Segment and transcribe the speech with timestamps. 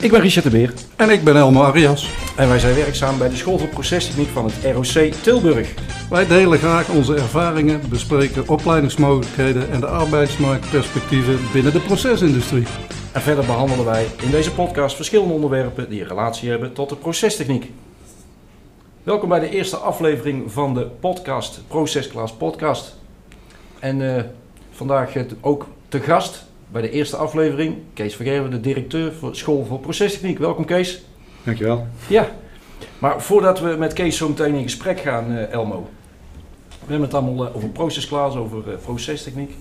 [0.00, 2.14] Ik ben Richard de Beer En ik ben Elmo Arias.
[2.36, 5.74] en wij zijn werkzaam bij de School voor Procestechniek van het ROC Tilburg.
[6.10, 12.66] Wij delen graag onze ervaringen, bespreken opleidingsmogelijkheden en de arbeidsmarktperspectieven binnen de procesindustrie.
[13.12, 16.96] En verder behandelen wij in deze podcast verschillende onderwerpen die een relatie hebben tot de
[16.96, 17.72] procestechniek.
[19.02, 22.96] Welkom bij de eerste aflevering van de podcast, Procesklaas Podcast.
[23.78, 24.24] En eh,
[24.70, 29.64] vandaag het ook te gast bij de eerste aflevering Kees Vergerven, de directeur voor School
[29.64, 30.38] voor Procestechniek.
[30.38, 31.02] Welkom Kees.
[31.42, 31.86] Dankjewel.
[32.06, 32.28] Ja,
[32.98, 35.88] maar voordat we met Kees zo meteen in gesprek gaan, eh, Elmo.
[36.68, 39.54] We hebben het allemaal eh, over procesklaas, over eh, procestechniek.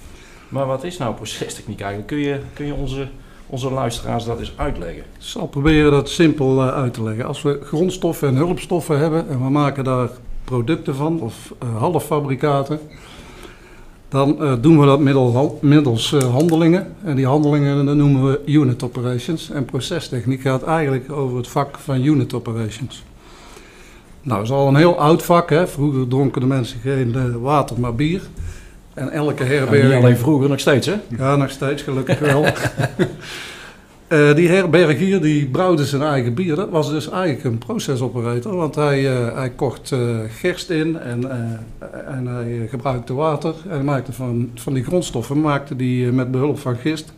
[0.49, 2.09] Maar wat is nou procestechniek eigenlijk?
[2.09, 3.07] Kun je, kun je onze,
[3.47, 4.97] onze luisteraars dat eens uitleggen?
[4.97, 7.25] Ik zal proberen dat simpel uit te leggen.
[7.25, 10.09] Als we grondstoffen en hulpstoffen hebben en we maken daar
[10.49, 12.79] producten van, of eh, halffabrikaten,
[14.09, 16.95] dan eh, doen we dat middel, middels eh, handelingen.
[17.03, 19.49] En die handelingen dat noemen we unit operations.
[19.49, 23.03] En procestechniek gaat eigenlijk over het vak van unit operations.
[24.21, 25.49] Nou, dat is al een heel oud vak.
[25.49, 25.67] Hè?
[25.67, 28.21] Vroeger dronken de mensen geen eh, water, maar bier.
[28.93, 29.83] En elke herberg...
[29.83, 30.95] niet alleen vroeger, nog steeds hè?
[31.17, 32.45] Ja, nog steeds, gelukkig wel.
[34.09, 36.55] Eh, die herbergier die brouwde zijn eigen bier.
[36.55, 38.55] Dat was dus eigenlijk een procesoperator.
[38.55, 41.31] Want hij, eh, hij kocht eh, gerst in en,
[42.07, 43.55] en hij gebruikte water.
[43.63, 47.13] En hij maakte van, van die grondstoffen, maakte die met behulp van gist,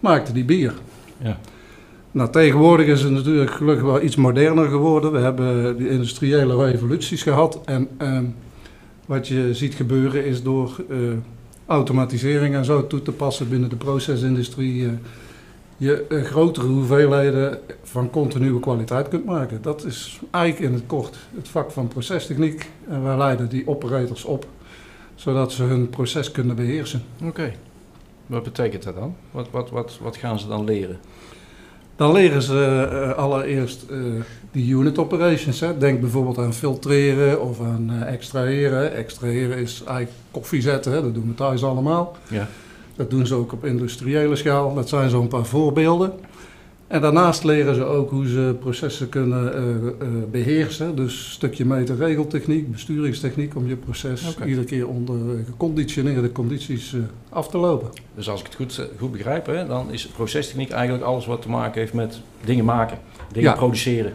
[0.00, 0.74] maakte die bier.
[1.22, 1.38] Ja.
[2.10, 5.12] Nou, tegenwoordig is het natuurlijk gelukkig wel iets moderner geworden.
[5.12, 7.60] We hebben die industriële revoluties gehad.
[7.64, 8.24] En ehm,
[9.06, 10.84] wat je ziet gebeuren is door
[11.66, 14.88] automatisering en zo toe te passen binnen de procesindustrie...
[15.76, 19.62] je grotere hoeveelheden van continue kwaliteit kunt maken.
[19.62, 22.70] Dat is eigenlijk in het kort het vak van procestechniek.
[22.88, 24.46] En wij leiden die operators op,
[25.14, 27.02] zodat ze hun proces kunnen beheersen.
[27.24, 27.52] Oké.
[28.26, 29.16] Wat betekent dat dan?
[29.30, 30.98] Wat, wat, wat, wat gaan ze dan leren?
[31.96, 33.98] Dan leren ze eh, allereerst eh,
[34.50, 35.60] die unit operations.
[35.60, 35.78] Hè.
[35.78, 38.94] Denk bijvoorbeeld aan filtreren of aan eh, extraheren.
[38.94, 41.02] Extraheren is eigenlijk koffie zetten, hè.
[41.02, 42.16] dat doen we thuis allemaal.
[42.28, 42.48] Ja.
[42.96, 44.74] Dat doen ze ook op industriële schaal.
[44.74, 46.12] Dat zijn zo'n paar voorbeelden.
[46.86, 50.96] En daarnaast leren ze ook hoe ze processen kunnen eh, eh, beheersen.
[50.96, 57.00] Dus een stukje meterregeltechniek, besturingstechniek om je proces iedere keer onder eh, geconditioneerde condities eh,
[57.28, 57.88] af te lopen.
[58.14, 61.48] Dus als ik het goed, goed begrijp, hè, dan is procestechniek eigenlijk alles wat te
[61.48, 62.98] maken heeft met dingen maken,
[63.32, 63.56] dingen Ja.
[63.56, 64.12] produceren.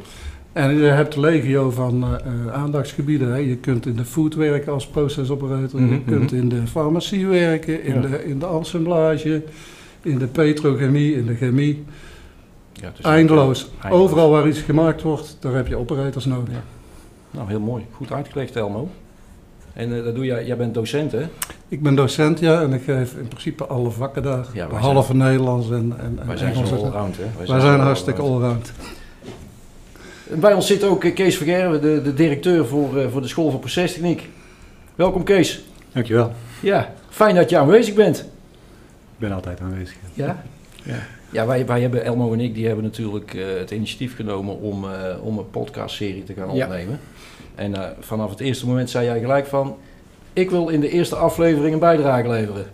[0.54, 3.28] En je hebt legio van eh, eh, aandachtsgebieden.
[3.32, 3.38] Hè.
[3.38, 5.82] Je kunt in de food werken als procesoperator.
[5.82, 8.02] Mhm, Je kunt in de farmacie werken, in, Ja.
[8.02, 9.44] de, in de assemblage,
[10.02, 11.84] in de petrochemie, in de chemie.
[12.74, 13.70] Ja, dus Eindeloos.
[13.82, 14.04] Eindeloos.
[14.04, 16.54] Overal waar iets gemaakt wordt, daar heb je operators nodig.
[16.54, 16.64] Ja.
[17.32, 17.86] Nou, heel mooi.
[17.92, 18.90] Goed uitgelegd, Elmo.
[19.74, 21.26] En eh, dat doe jij, jij bent docent, hè?
[21.68, 24.46] Ik ben docent, ja, en ik geef in principe alle vakken daar.
[24.54, 26.70] wij behalve Nederlands en, en, en Wij zijn Engels.
[26.70, 27.46] Wij allround, hè?
[27.46, 28.72] zijn, zo hartstikke allround.
[30.40, 33.52] Bij ons zit ook eh, Kees Vergerwe, de, de directeur voor, eh, voor de School
[33.52, 34.30] voor Procestechniek.
[34.96, 35.64] Welkom, Kees.
[35.94, 36.32] Dankjewel.
[36.62, 38.18] Ja, fijn dat je aanwezig bent.
[38.18, 39.96] Ik ben altijd aanwezig.
[40.14, 40.44] Ja?
[40.84, 40.96] Ja,
[41.32, 44.84] ja wij, wij hebben, Elmo en ik, die hebben natuurlijk eh, het initiatief genomen om,
[44.86, 46.66] eh, om een podcastserie te gaan Ja.
[46.66, 47.00] opnemen.
[47.56, 49.78] En eh, vanaf het eerste moment zei jij gelijk van,
[50.34, 52.66] ik wil in de eerste aflevering een bijdrage leveren.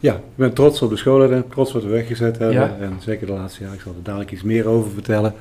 [0.00, 2.60] Ja, ik ben trots op de scholen, trots wat we weggezet hebben.
[2.60, 2.76] Ja.
[2.80, 5.34] En zeker de laatste jaar, ik zal er dadelijk iets meer over vertellen.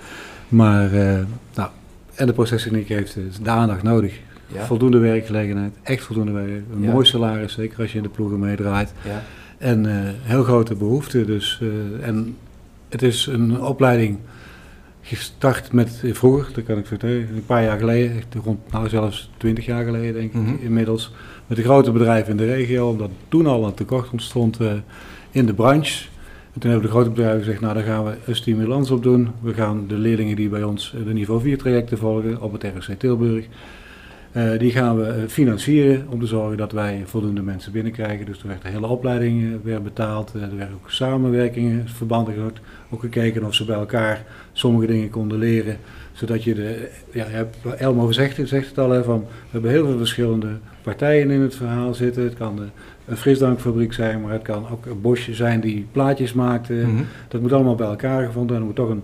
[0.51, 1.19] Maar, eh,
[1.55, 1.69] nou,
[2.15, 4.19] en de procestechniek heeft dus de aandacht nodig.
[4.47, 4.65] Ja?
[4.65, 6.63] Voldoende werkgelegenheid, echt voldoende werk.
[6.73, 6.91] Een Ja.
[6.91, 8.93] mooi salaris, zeker als je in de ploegen meedraait.
[9.05, 9.23] Ja.
[9.57, 11.25] En eh, heel grote behoefte.
[11.25, 12.35] Dus, eh, en
[12.89, 14.17] het is een opleiding
[15.01, 19.65] gestart met vroeger, dat kan ik vertellen, een paar jaar geleden, rond, nou zelfs twintig
[19.65, 20.53] jaar geleden denk ik Mhm.
[20.59, 21.13] inmiddels,
[21.47, 24.57] met de grote bedrijven in de regio, omdat toen al een tekort ontstond
[25.31, 26.05] in de branche.
[26.53, 29.29] En toen hebben de grote bedrijven gezegd, nou daar gaan we een stimulans op doen.
[29.41, 32.63] We gaan de leerlingen die bij ons eh, de niveau 4 trajecten volgen op het
[32.77, 33.45] RSC Tilburg,
[34.31, 38.25] eh, die gaan we eh, financieren om te zorgen dat wij voldoende mensen binnenkrijgen.
[38.25, 40.33] Dus er werd de hele opleiding weer betaald.
[40.33, 42.61] Er werden ook samenwerkingen, verbanden gehoord.
[42.89, 45.77] Ook gekeken of ze bij elkaar sommige dingen konden leren.
[46.11, 47.25] Zodat je de, ja,
[47.77, 51.55] Elmo zegt, zegt het al, hè, van, we hebben heel veel verschillende partijen in het
[51.55, 52.23] verhaal zitten.
[52.23, 52.65] Het kan de,
[53.11, 56.73] een frisdrankfabriek zijn, maar het kan ook een bosje zijn die plaatjes maakte.
[56.73, 57.03] Mhm.
[57.27, 59.03] Dat moet allemaal bij elkaar gevonden en er moet toch een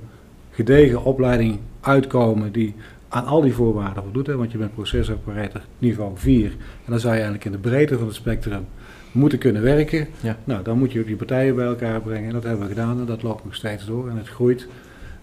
[0.52, 2.76] gedegen opleiding uitkomen die
[3.10, 4.28] aan al die voorwaarden voldoet.
[4.28, 4.36] Hè?
[4.36, 6.56] Want je bent procesoperator niveau 4 en
[6.86, 8.66] dan zou je eigenlijk in de breedte van het spectrum
[9.12, 10.08] moeten kunnen werken.
[10.22, 10.38] Ja.
[10.44, 13.00] Nou, dan moet je ook die partijen bij elkaar brengen en dat hebben we gedaan
[13.00, 14.68] en dat loopt nog steeds door en het groeit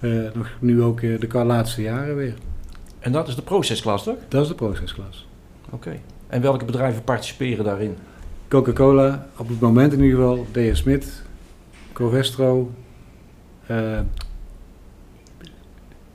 [0.01, 2.35] eh, nog nu ook eh, de laatste jaren weer.
[2.99, 4.17] En dat is de procesklas, toch?
[4.29, 5.27] Dat is de procesklas.
[5.71, 5.99] Oké.
[6.27, 7.97] En welke bedrijven participeren daarin?
[8.55, 11.23] Coca-Cola, op het moment in ieder geval, DS Smit,
[11.93, 12.71] Covestro,
[13.67, 13.99] eh,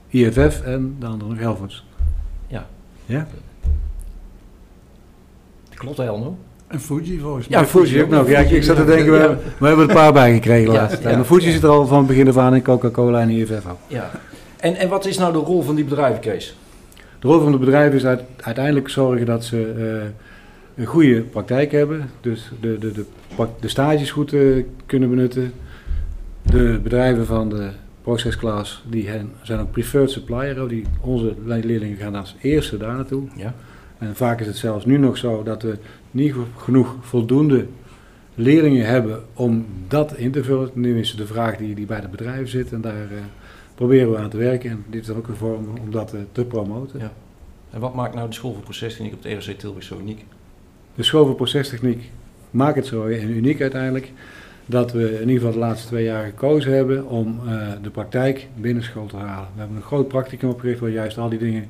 [0.09, 1.85] IFF en de andere nog Helvoorts.
[2.47, 2.65] Ja.
[3.05, 3.27] Ja?
[5.73, 6.37] Klopt Elmo?
[6.67, 7.59] En Fuji volgens mij.
[7.59, 8.27] Ja, Fuji ook nog.
[8.29, 9.19] Ja, ik, ik zat te denken, we, Ja.
[9.19, 10.13] hebben, we hebben er een paar
[10.61, 11.09] Ja, laatste tijd.
[11.09, 11.51] ja, Maar Fuji ja.
[11.51, 13.77] zit er al van het begin af aan in Coca-Cola en IFF ook.
[13.87, 14.11] Ja.
[14.57, 16.55] En, en wat is nou de rol van die bedrijven, Kees?
[17.19, 20.07] De rol van de bedrijven is uit- uiteindelijk zorgen dat ze eh,
[20.79, 22.09] een goede praktijk hebben.
[22.21, 23.05] Dus de, de, de,
[23.59, 25.53] de stages goed eh, kunnen benutten.
[26.41, 27.69] De bedrijven van de
[28.01, 30.67] procesklas die hen, zijn ook preferred supplier.
[30.67, 33.23] Die, onze le- leerlingen gaan als eerste daar naartoe.
[33.35, 33.53] Ja.
[33.97, 35.77] En vaak is het zelfs nu nog zo dat we
[36.11, 37.65] niet genoeg voldoende
[38.35, 40.69] leerlingen hebben om dat in te vullen.
[40.73, 43.17] Nu is de vraag die, die bij de bedrijven zit en daar eh,
[43.75, 44.69] proberen we aan te werken.
[44.69, 46.99] En dit is ook een vorm om dat eh, te promoten.
[46.99, 47.11] Ja.
[47.69, 50.25] En wat maakt nou de school voor procestechniek op de RSC Tilburg zo uniek?
[50.95, 52.09] De school voor procestechniek
[52.51, 54.11] maakt het zo en uniek uiteindelijk
[54.65, 58.47] dat we in ieder geval de laatste twee jaar gekozen hebben om eh, de praktijk
[58.55, 59.47] binnen school te halen.
[59.53, 61.65] We hebben een groot practicum opgericht waar juist al die dingen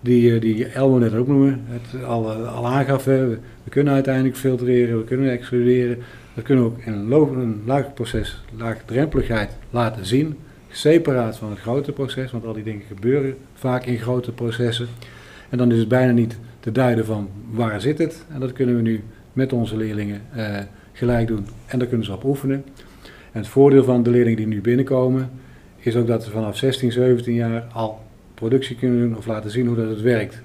[0.00, 3.04] die, eh, die Elmo net ook noemen, het al, eh, al aangaf.
[3.04, 3.28] hè.
[3.28, 3.38] We,
[3.68, 5.98] kunnen uiteindelijk filtreren, we kunnen excluderen.
[6.34, 10.36] Dat kunnen we ook in een, een laag proces, laagdrempeligheid laten zien.
[10.70, 14.88] Separaat van het grote proces, want al die dingen gebeuren vaak in grote processen.
[15.48, 18.24] En dan is het bijna niet te duiden van waar zit het.
[18.32, 19.02] En dat kunnen we nu
[19.32, 20.58] met onze leerlingen eh,
[20.92, 21.46] gelijk doen.
[21.66, 22.64] En daar kunnen ze op oefenen.
[23.32, 25.30] En het voordeel van de leerlingen die nu binnenkomen,
[25.76, 28.00] is ook dat ze vanaf 16, 17 jaar al
[28.34, 30.42] productie kunnen doen of laten zien hoe dat het werkt.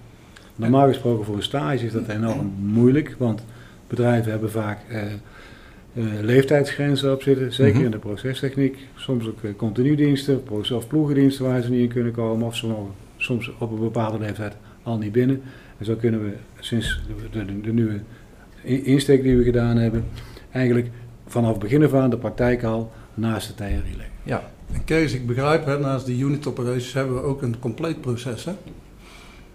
[0.56, 3.44] Normaal gesproken voor een stage is dat enorm moeilijk, want
[3.88, 7.86] bedrijven hebben vaak eh, eh, leeftijdsgrenzen op zitten, zeker Mhm.
[7.86, 8.78] in de procestechniek.
[8.96, 12.68] Soms ook eh, continuediensten pro- of ploegendiensten waar ze niet in kunnen komen, of ze
[12.68, 15.42] mogen soms op een bepaalde leeftijd al niet binnen.
[15.84, 17.02] En zo kunnen we sinds
[17.32, 18.00] de, de, de nieuwe
[18.62, 20.06] in- insteek die we gedaan hebben,
[20.52, 20.88] eigenlijk
[21.28, 24.14] vanaf het begin af aan de praktijk al naast de theorie leggen.
[24.24, 24.44] Ja.
[24.74, 28.46] En Kees, ik begrijp, hè, naast de unit operations hebben we ook een compleet proces,
[28.46, 28.52] hè?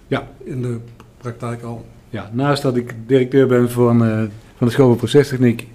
[0.07, 0.29] Ja.
[0.45, 0.79] In de
[1.19, 1.85] praktijk al.
[2.11, 4.23] Ja, naast dat ik directeur ben van, eh,
[4.57, 5.67] van de school voor procestechniek,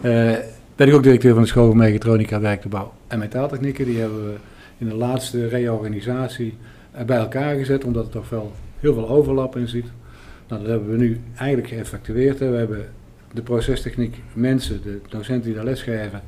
[0.00, 0.32] eh,
[0.76, 3.84] ben ik ook directeur van de school voor mechatronica, werktuigbouw en metaaltechnieken.
[3.84, 4.34] Die hebben we
[4.78, 6.54] in de laatste reorganisatie
[6.92, 8.52] eh, bij elkaar gezet, omdat er toch wel
[8.82, 9.84] heel veel overlap in zit.
[10.48, 12.38] Nou, dat hebben we nu eigenlijk geëffectueerd.
[12.38, 12.88] We hebben
[13.32, 16.22] de procestechniek mensen, de docenten die daar lesgeven,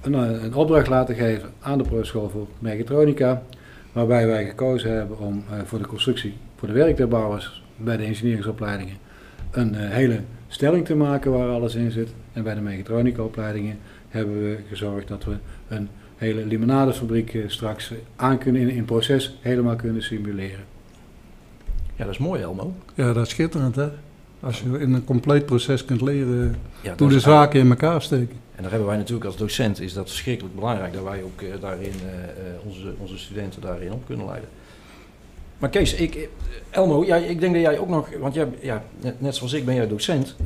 [0.00, 3.42] een, eh, een opdracht laten geven aan de school voor mechatronica.
[3.92, 8.96] Waarbij wij gekozen hebben om eh, voor de constructie, voor de werktuigbouwers bij de engineeringsopleidingen,
[9.50, 12.14] een eh, hele stelling te maken waar alles in zit.
[12.32, 13.78] En bij de mechatronica-opleidingen
[14.08, 15.34] hebben we gezorgd dat we
[15.68, 20.71] een hele limonadefabriek straks aan kunnen in proces helemaal kunnen simuleren.
[21.96, 22.74] Ja, dat is mooi Elmo.
[22.94, 23.88] Ja, dat is schitterend, hè?
[24.40, 28.36] Als je in een compleet proces kunt leren Ja, hoe de zaken in elkaar steken.
[28.54, 31.48] En daar hebben wij natuurlijk als docent, is dat verschrikkelijk belangrijk dat wij ook eh,
[31.60, 34.48] daarin eh, eh, onze, onze studenten daarin op kunnen leiden.
[35.58, 36.28] Maar Kees, ik,
[36.70, 39.64] Elmo, jij, ik denk dat jij ook nog, want jij, ja, net, net zoals ik
[39.64, 40.36] ben jij docent,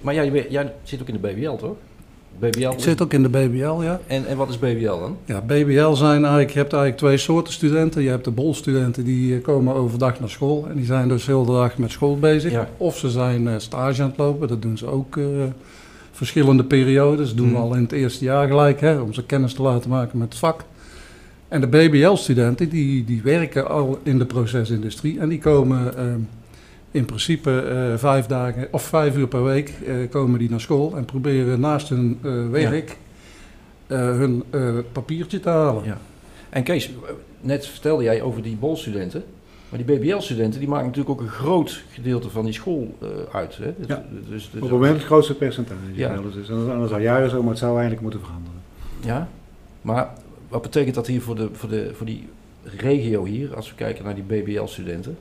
[0.00, 1.76] maar jij, jij zit ook in de BBL toch?
[2.38, 4.00] BBL, Ik zit ook in de BBL, ja.
[4.06, 5.16] en, en wat is BBL dan?
[5.24, 8.02] Ja, BBL zijn eigenlijk, je hebt eigenlijk twee soorten studenten.
[8.02, 11.44] Je hebt de bolstudenten die eh, komen overdag naar school en die zijn dus heel
[11.44, 12.52] de dag met school bezig.
[12.52, 12.68] Ja.
[12.76, 15.24] Of ze zijn eh, stage aan het lopen, dat doen ze ook eh,
[16.12, 17.28] verschillende periodes.
[17.28, 17.64] Dat doen we Hmm.
[17.64, 20.38] al in het eerste jaar gelijk, hè, om ze kennis te laten maken met het
[20.38, 20.64] vak.
[21.48, 26.04] En de BBL-studenten die, die werken al in de procesindustrie en die komen eh,
[26.90, 30.96] in principe eh, vijf dagen of vijf uur per week eh, komen die naar school
[30.96, 32.96] en proberen naast hun eh, werk
[33.86, 35.84] eh, hun eh, papiertje te halen.
[35.84, 35.98] Ja.
[36.48, 36.90] En Kees,
[37.40, 39.24] net vertelde jij over die bolstudenten,
[39.68, 43.56] maar die BBL-studenten die maken natuurlijk ook een groot gedeelte van die school eh, uit.
[43.56, 43.72] Hè?
[43.78, 44.04] Dus- Ja.
[44.28, 45.78] Dus, dus, Op het moment het grootste percentage.
[45.92, 46.08] Ja.
[46.08, 48.60] Dat anders, anders al jaren zo, maar het zou eigenlijk moeten veranderen.
[49.00, 49.28] Ja,
[49.82, 50.08] maar
[50.48, 52.28] wat betekent dat hier voor, de, voor, de, voor die
[52.64, 55.16] regio hier, als we kijken naar die BBL-studenten?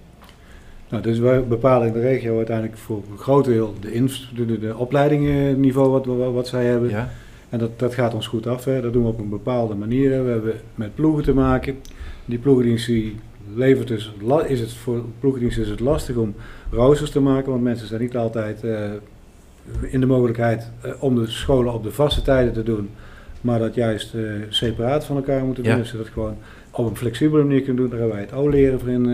[0.90, 4.46] Nou, dus wij bepalen in de regio uiteindelijk voor een groot deel de, inf- de,
[4.46, 6.90] de, de opleidingenniveau wat, wat, wat zij hebben.
[6.90, 7.10] Ja,
[7.50, 8.66] En dat, dat gaat ons goed af.
[8.66, 8.82] Hè.
[8.82, 10.24] Dat doen we op een bepaalde manier.
[10.24, 11.76] We hebben met ploegen te maken.
[12.26, 13.16] Die ploegendienst die
[13.56, 14.14] levert dus,
[14.48, 16.36] is het voor ploegendienst is het lastig om
[16.72, 18.80] roosters te maken, want mensen zijn niet altijd eh,
[19.82, 22.90] in de mogelijkheid eh, om de scholen op de vaste tijden te doen,
[23.42, 25.72] maar dat juist eh, separaat van elkaar moeten doen.
[25.74, 25.80] Ja.
[25.80, 26.36] Dus dat gewoon
[26.72, 27.90] op een flexibele manier kunnen doen.
[27.90, 29.06] Daar hebben wij het O-leren voor in,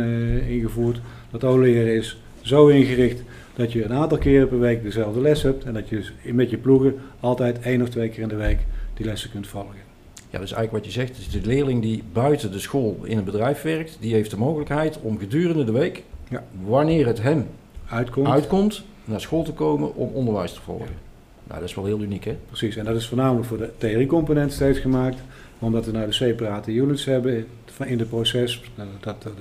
[0.47, 0.99] ingevoerd.
[1.39, 3.21] Dat O-leren is zo ingericht
[3.55, 6.49] dat je een aantal keren per week dezelfde les hebt en dat je dus met
[6.49, 8.59] je ploegen altijd één of twee keer in de week
[8.93, 9.75] die lessen kunt volgen.
[10.29, 13.23] ja, dus eigenlijk wat je zegt, is de leerling die buiten de school in een
[13.23, 16.43] bedrijf werkt, die heeft de mogelijkheid om gedurende de week, Ja.
[16.65, 17.47] wanneer het hem
[17.89, 18.27] Uitkomt.
[18.27, 20.87] uitkomt, naar school te komen om onderwijs te volgen.
[21.47, 22.37] Nou, dat is wel heel uniek, hè?
[22.47, 25.19] Precies, en dat is voornamelijk voor de theoriecomponent steeds gemaakt.
[25.59, 27.45] Omdat we nou de separate units hebben
[27.85, 28.61] in het proces.
[28.75, 29.33] Dat, dat, dat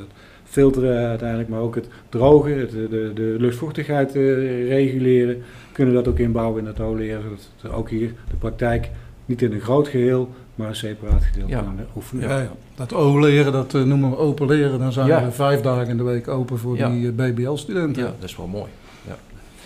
[0.45, 5.43] filteren uiteindelijk, maar ook het drogen, het, de, de luchtvochtigheid eh, reguleren.
[5.73, 7.23] Kunnen we dat ook inbouwen in het oleren.
[7.57, 8.91] Zodat ook hier de praktijk
[9.27, 11.61] niet in een groot geheel, maar een separaat gedeelte Ja.
[11.63, 12.29] kunnen oefenen.
[12.29, 12.53] Ja, ja.
[12.75, 14.79] Dat O-leren, dat eh, noemen we open leren.
[14.79, 15.25] Dan zijn Ja.
[15.25, 16.89] we vijf dagen in de week open voor Ja.
[16.91, 18.03] die eh, BBL-studenten.
[18.03, 18.71] Ja, dat is wel mooi.
[19.07, 19.17] Ja.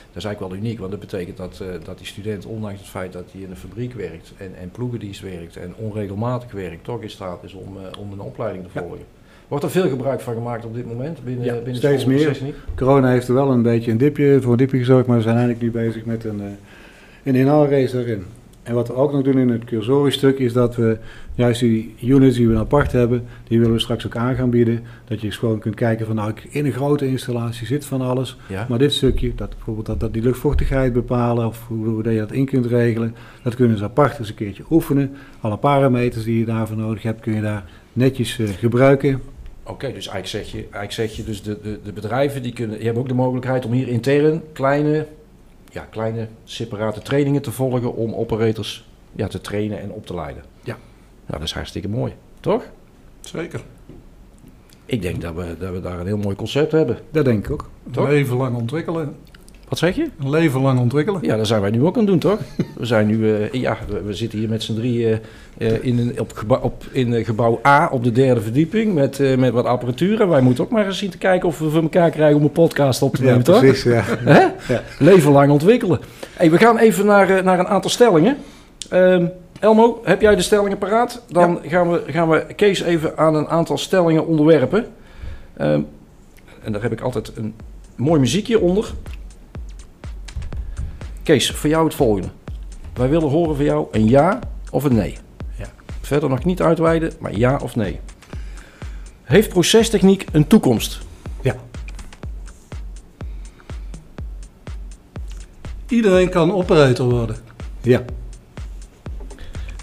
[0.08, 2.88] Dat is eigenlijk wel uniek, want dat betekent dat, eh, dat die student, ondanks het
[2.88, 7.02] feit dat hij in een fabriek werkt en, en ploegendienst werkt en onregelmatig werkt, toch
[7.02, 8.80] in staat is om, eh, om een opleiding te Ja.
[8.80, 9.04] volgen.
[9.48, 12.38] Wordt er veel gebruik van gemaakt op dit moment binnen, Ja, binnen steeds meer.
[12.76, 15.36] Corona heeft er wel een beetje een dipje, voor een dipje gezorgd, maar we zijn
[15.36, 16.46] eigenlijk nu bezig met een, eh,
[17.24, 18.24] een inhaalrace daarin.
[18.68, 20.98] En wat we ook nog doen in het cursoriestuk is dat we
[21.34, 24.82] juist die units die we apart hebben, die willen we straks ook aan gaan bieden.
[25.04, 28.36] Dat je eens gewoon kunt kijken van nou, in een grote installatie zit van alles.
[28.48, 28.66] Ja.
[28.68, 32.18] Maar dit stukje, dat bijvoorbeeld dat, dat die luchtvochtigheid bepalen of hoe, hoe dat je
[32.18, 35.16] dat in kunt regelen, dat kunnen ze apart eens een keertje oefenen.
[35.40, 39.20] Alle parameters die je daarvoor nodig hebt, kun je daar netjes eh, gebruiken.
[39.68, 42.76] Oké, dus eigenlijk zeg je, eigenlijk zeg je dus de, de, de bedrijven die kunnen,
[42.76, 45.06] die hebben ook de mogelijkheid om hier intern kleine,
[45.70, 50.42] ja, kleine separate trainingen te volgen om operators ja, te trainen en op te leiden.
[50.62, 50.76] Ja.
[51.26, 52.64] Nou, dat is hartstikke mooi, toch?
[53.20, 53.60] Zeker.
[54.84, 56.98] Ik denk dat we, dat we daar een heel mooi concept hebben.
[57.10, 57.70] Dat denk ik ook.
[57.90, 58.08] Toch?
[58.08, 59.16] leven lang ontwikkelen.
[59.68, 60.08] Wat zeg je?
[60.20, 61.20] Een leven lang ontwikkelen.
[61.22, 62.38] Ja, dat zijn wij nu ook aan het doen, toch?
[62.76, 65.20] We zijn nu, eh, ja, we, zitten hier met z'n drieën
[65.58, 69.20] eh, in, een, op, gebouw, op, in eh, gebouw A op de derde verdieping met,
[69.20, 70.20] eh, met wat apparatuur.
[70.20, 72.42] En wij moeten ook maar eens zien te kijken of we voor elkaar krijgen om
[72.42, 73.58] een podcast op te nemen, toch?
[73.58, 73.82] precies.
[73.82, 74.02] Ja.
[74.06, 74.40] Hè?
[74.74, 74.82] Ja.
[74.98, 76.00] Leven lang ontwikkelen.
[76.36, 78.36] Hey, we gaan even naar, eh, naar een aantal stellingen.
[78.88, 79.26] Ehm,
[79.60, 81.22] Elmo, heb jij de stellingen paraat?
[81.28, 84.86] Dan gaan, we, gaan we Kees even aan een aantal stellingen onderwerpen.
[85.56, 85.80] Ehm,
[86.62, 87.54] en daar heb ik altijd een
[87.96, 88.92] mooi muziekje onder.
[91.28, 92.28] Kees, voor jou het volgende.
[92.94, 94.38] Wij willen horen van jou een ja
[94.70, 95.16] of een nee.
[95.58, 95.66] Ja.
[96.00, 98.00] Verder nog niet uitweiden, maar ja of nee.
[99.22, 101.00] Heeft procestechniek een toekomst?
[105.88, 107.36] Iedereen kan operator worden.
[107.82, 108.04] ja.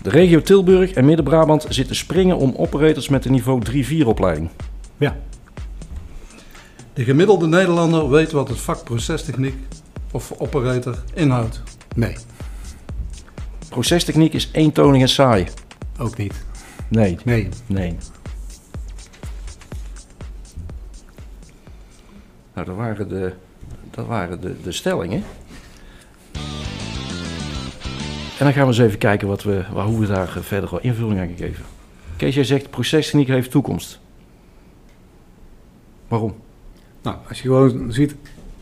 [0.01, 3.61] De regio Tilburg en Midden-Brabant zitten springen om operators met een niveau
[4.03, 4.49] 3-4 opleiding.
[6.93, 9.55] De gemiddelde Nederlander weet wat het vak procestechniek
[10.15, 11.61] of operator inhoudt.
[11.95, 12.15] Nee,
[13.69, 15.47] Procestechniek is eentonig en saai.
[15.99, 16.33] ook niet.
[16.87, 17.49] Nee, Nee.
[17.65, 17.97] nee.
[22.53, 23.33] Nou, dat waren de,
[23.91, 25.23] dat waren de, de stellingen.
[28.37, 30.69] En dan gaan we eens even kijken wat we, waar, hoe we daar eh, verder
[30.69, 31.65] wel invulling aan geven.
[32.17, 33.99] Kees, jij zegt procestechniek heeft toekomst.
[36.07, 36.35] Waarom?
[37.01, 38.15] Nou, als je gewoon ziet,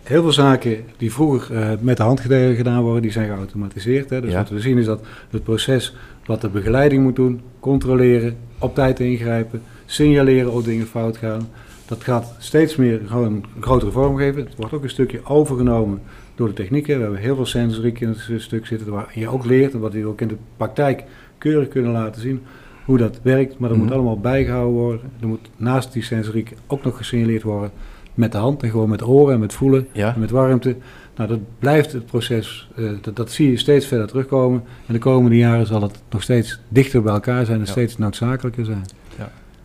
[0.03, 4.09] heel veel zaken die vroeger eh, met de hand gedaan worden, die zijn geautomatiseerd.
[4.09, 4.21] Hè.
[4.21, 4.37] Dus Ja.
[4.37, 5.95] wat we zien is dat het proces
[6.25, 11.47] wat de begeleiding moet doen, controleren, op tijd ingrijpen, signaleren als dingen fout gaan.
[11.85, 14.43] Dat gaat steeds meer gewoon een grotere vorm geven.
[14.45, 16.01] Het wordt ook een stukje overgenomen
[16.35, 16.95] door de technieken.
[16.95, 19.93] We hebben heel veel sensoriek in het stuk zitten, waar je ook leert en wat
[19.93, 21.03] we ook in de praktijk
[21.37, 22.41] keurig kunnen laten zien
[22.85, 23.57] hoe dat werkt.
[23.57, 23.87] Maar dat Mhm.
[23.87, 25.01] moet allemaal bijgehouden worden.
[25.21, 27.71] Er moet naast die sensoriek ook nog gesignaleerd worden
[28.13, 30.13] met de hand en gewoon met oren en met voelen Ja?
[30.13, 30.75] en met warmte.
[31.15, 34.63] Nou, dat blijft het proces, eh, dat, dat zie je steeds verder terugkomen.
[34.87, 37.71] En de komende jaren zal het nog steeds dichter bij elkaar zijn en Ja.
[37.71, 38.83] steeds noodzakelijker zijn.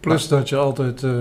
[0.00, 1.12] Plus dat je altijd eh,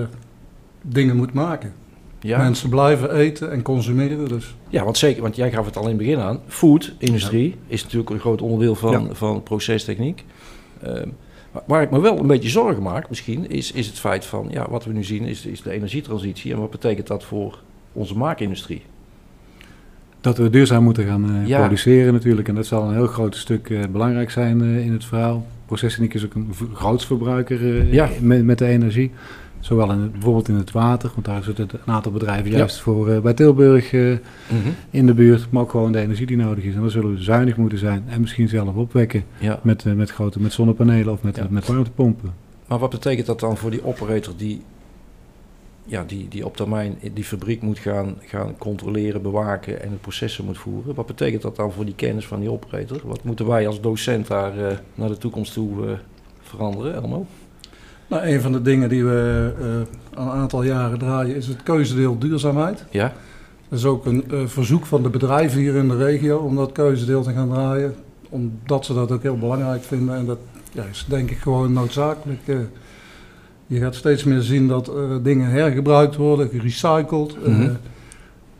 [0.81, 1.73] dingen moet maken.
[2.19, 2.37] Ja?
[2.37, 4.27] Mensen blijven eten en consumeren.
[4.27, 6.39] Dus ja, want zeker, want jij gaf het al in het begin aan.
[6.47, 9.13] Food-industrie is natuurlijk een groot onderdeel van, Ja.
[9.13, 10.23] van procestechniek.
[10.81, 11.07] Ehm,
[11.65, 14.67] waar ik me wel een beetje zorgen maak misschien, is, is het feit van, ja,
[14.69, 16.53] wat we nu zien is, is de energietransitie.
[16.53, 17.59] En wat betekent dat voor
[17.93, 18.81] onze maakindustrie?
[20.21, 21.59] Dat we duurzaam moeten gaan eh, Ja.
[21.59, 22.47] produceren natuurlijk.
[22.47, 25.45] En dat zal een heel groot stuk eh, belangrijk zijn eh, in het verhaal.
[25.65, 28.09] Procestechniek is ook een v- grootsverbruiker eh, Ja.
[28.21, 29.11] met, met de energie.
[29.67, 32.57] Zowel in bijvoorbeeld in het water, want daar zitten een aantal bedrijven Ja.
[32.57, 34.11] juist voor eh, bij Tilburg eh,
[34.89, 35.51] in de buurt.
[35.51, 36.73] Maar ook gewoon de energie die nodig is.
[36.75, 39.59] En dan zullen we zuinig moeten zijn en misschien zelf opwekken Ja.
[39.63, 41.47] met, eh, met, grote, met zonnepanelen of met, Ja.
[41.49, 42.33] met warmtepompen.
[42.67, 44.61] Maar wat betekent dat dan voor die operator die,
[45.83, 50.45] ja, die, die op termijn die fabriek moet gaan, gaan controleren, bewaken en het processen
[50.45, 50.95] moet voeren?
[50.95, 52.99] Wat betekent dat dan voor die kennis van die operator?
[53.03, 55.97] Wat moeten wij als docent daar naar de toekomst toe
[56.41, 57.25] veranderen, Elmo?
[58.07, 61.63] Nou, een van de dingen die we eh, al een aantal jaren draaien is het
[61.63, 62.85] keuzedeel duurzaamheid.
[62.89, 63.13] Ja?
[63.69, 66.71] Dat is ook een eh, verzoek van de bedrijven hier in de regio om dat
[66.71, 67.95] keuzedeel te gaan draaien.
[68.29, 70.15] Omdat ze dat ook heel belangrijk vinden.
[70.15, 70.37] En dat
[70.71, 72.39] ja, is denk ik gewoon noodzakelijk.
[72.45, 72.55] eh.
[73.67, 74.91] je gaat steeds meer zien dat
[75.23, 77.47] dingen hergebruikt worden, gerecycled.
[77.47, 77.73] Mhm.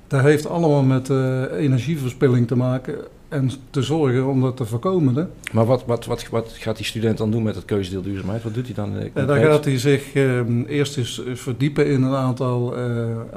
[0.08, 1.10] dat heeft allemaal met
[1.52, 2.96] energieverspilling te maken.
[3.30, 5.16] En te zorgen om dat te voorkomen.
[5.16, 5.24] Hè.
[5.52, 8.44] Maar wat, wat, wat, wat gaat die student dan doen met het keuzedeel duurzaamheid?
[8.44, 8.98] Wat doet hij dan?
[9.14, 12.84] En dan gaat hij zich ehm, eerst eens verdiepen in een aantal eh,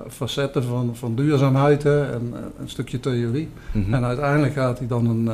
[0.09, 3.49] facetten van, van duurzaamheid hè, en een stukje theorie.
[3.73, 3.95] Mhm.
[3.95, 5.31] En uiteindelijk gaat hij dan een,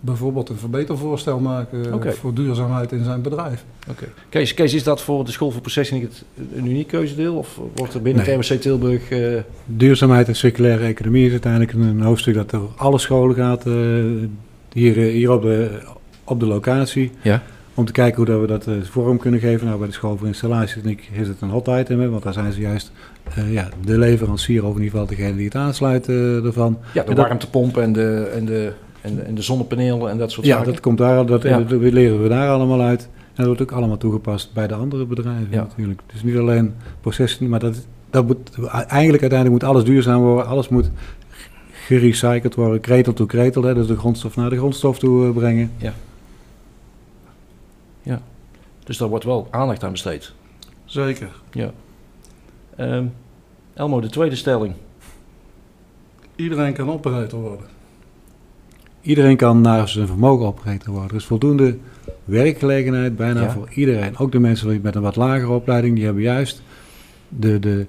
[0.00, 3.64] bijvoorbeeld een verbetervoorstel maken voor duurzaamheid in zijn bedrijf.
[3.90, 4.04] Oké.
[4.28, 7.34] Kees, Kees, is dat voor de School voor Processing het, een uniek keuzedeel?
[7.34, 8.38] Of wordt er binnen Nee.
[8.38, 9.10] het Tilburg...
[9.10, 13.74] eh, Duurzaamheid en circulaire economie is uiteindelijk een, hoofdstuk dat door alle scholen gaat, eh,
[14.72, 15.80] hier, eh, hier op, de,
[16.24, 17.10] op de locatie.
[17.22, 17.42] Ja.
[17.74, 19.66] Om te kijken hoe dat we dat vorm kunnen geven.
[19.66, 22.52] Nou, bij de school voor installatietechniek is het een hot item, hè, want daar zijn
[22.52, 22.92] ze juist
[23.50, 26.78] ja, de leverancier, of in ieder geval degene die het aansluit ervan.
[26.92, 30.18] ja, de En dat- warmtepomp en de, en, de, en, de, en de zonnepanelen en
[30.18, 30.72] dat soort Ja, zaken?
[30.72, 31.58] dat komt daar, dat, Ja.
[31.60, 33.02] dat leren we daar allemaal uit.
[33.02, 35.62] En dat wordt ook allemaal toegepast bij de andere bedrijven Ja.
[35.62, 36.00] natuurlijk.
[36.12, 40.46] Dus niet alleen processen, maar dat, dat moet, eigenlijk uiteindelijk moet alles duurzaam worden.
[40.46, 40.90] Alles moet
[41.72, 43.62] gerecycled worden, kretel to kretel.
[43.62, 45.70] Hè, dus de grondstof naar de grondstof toe eh, brengen.
[48.84, 50.32] Dus daar wordt wel aandacht aan besteed.
[50.84, 51.28] Zeker.
[51.52, 51.70] Ja.
[52.76, 53.04] Ehm,
[53.74, 54.74] Elmo, de tweede stelling.
[56.36, 57.66] Iedereen kan operator worden.
[59.02, 61.08] Iedereen kan naar zijn vermogen opgericht worden.
[61.10, 61.76] Er is voldoende
[62.24, 63.50] werkgelegenheid bijna Ja.
[63.50, 64.18] voor iedereen.
[64.18, 66.62] Ook de mensen met een wat lagere opleiding, die hebben juist
[67.28, 67.86] de, de,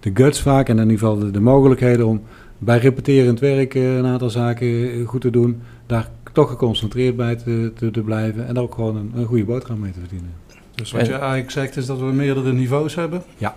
[0.00, 2.22] de guts vaak en in ieder geval de, de mogelijkheden om
[2.58, 5.60] bij repeterend werk eh, een aantal zaken eh, goed te doen.
[5.86, 9.44] Daar toch geconcentreerd bij te, te, te blijven en daar ook gewoon een, een goede
[9.44, 10.30] boterham mee te verdienen.
[10.74, 13.22] Dus wat je eigenlijk zegt is dat we meerdere niveaus hebben.
[13.36, 13.54] Ja.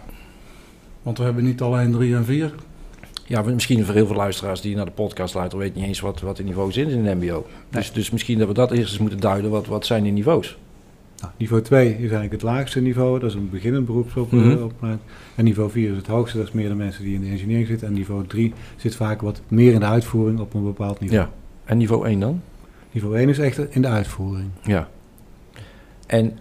[1.04, 2.54] Want we hebben niet alleen drie en vier.
[3.28, 5.66] Ja, misschien voor heel veel luisteraars die naar de podcast luisteren...
[5.66, 7.46] weten niet eens wat, wat de niveaus zijn in een mbo.
[7.70, 9.52] Dus, dus misschien dat we dat eerst eens moeten duiden.
[9.52, 10.58] Wat, wat zijn die niveaus?
[11.20, 14.72] Nou, niveau 2 is eigenlijk het laagste niveau, dat is een beginnend beroepsopleiding.
[14.80, 14.96] Mhm.
[15.36, 17.68] En niveau 4 is het hoogste, dat is meer de mensen die in de engineering
[17.68, 17.88] zitten.
[17.88, 21.22] En niveau 3 zit vaak wat meer in de uitvoering op een bepaald niveau.
[21.22, 21.32] Ja.
[21.66, 22.42] En niveau 1 dan?
[22.92, 24.50] Niveau 1 is echt in de uitvoering.
[24.64, 24.90] Ja.
[26.08, 26.38] En,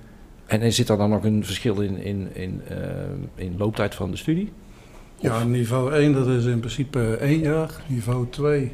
[0.46, 2.76] en er zit daar dan nog een verschil in, in, in, eh,
[3.34, 4.52] in looptijd van de studie?
[5.18, 7.70] Ja, niveau 1 dat is in principe één jaar.
[7.88, 8.72] Niveau 2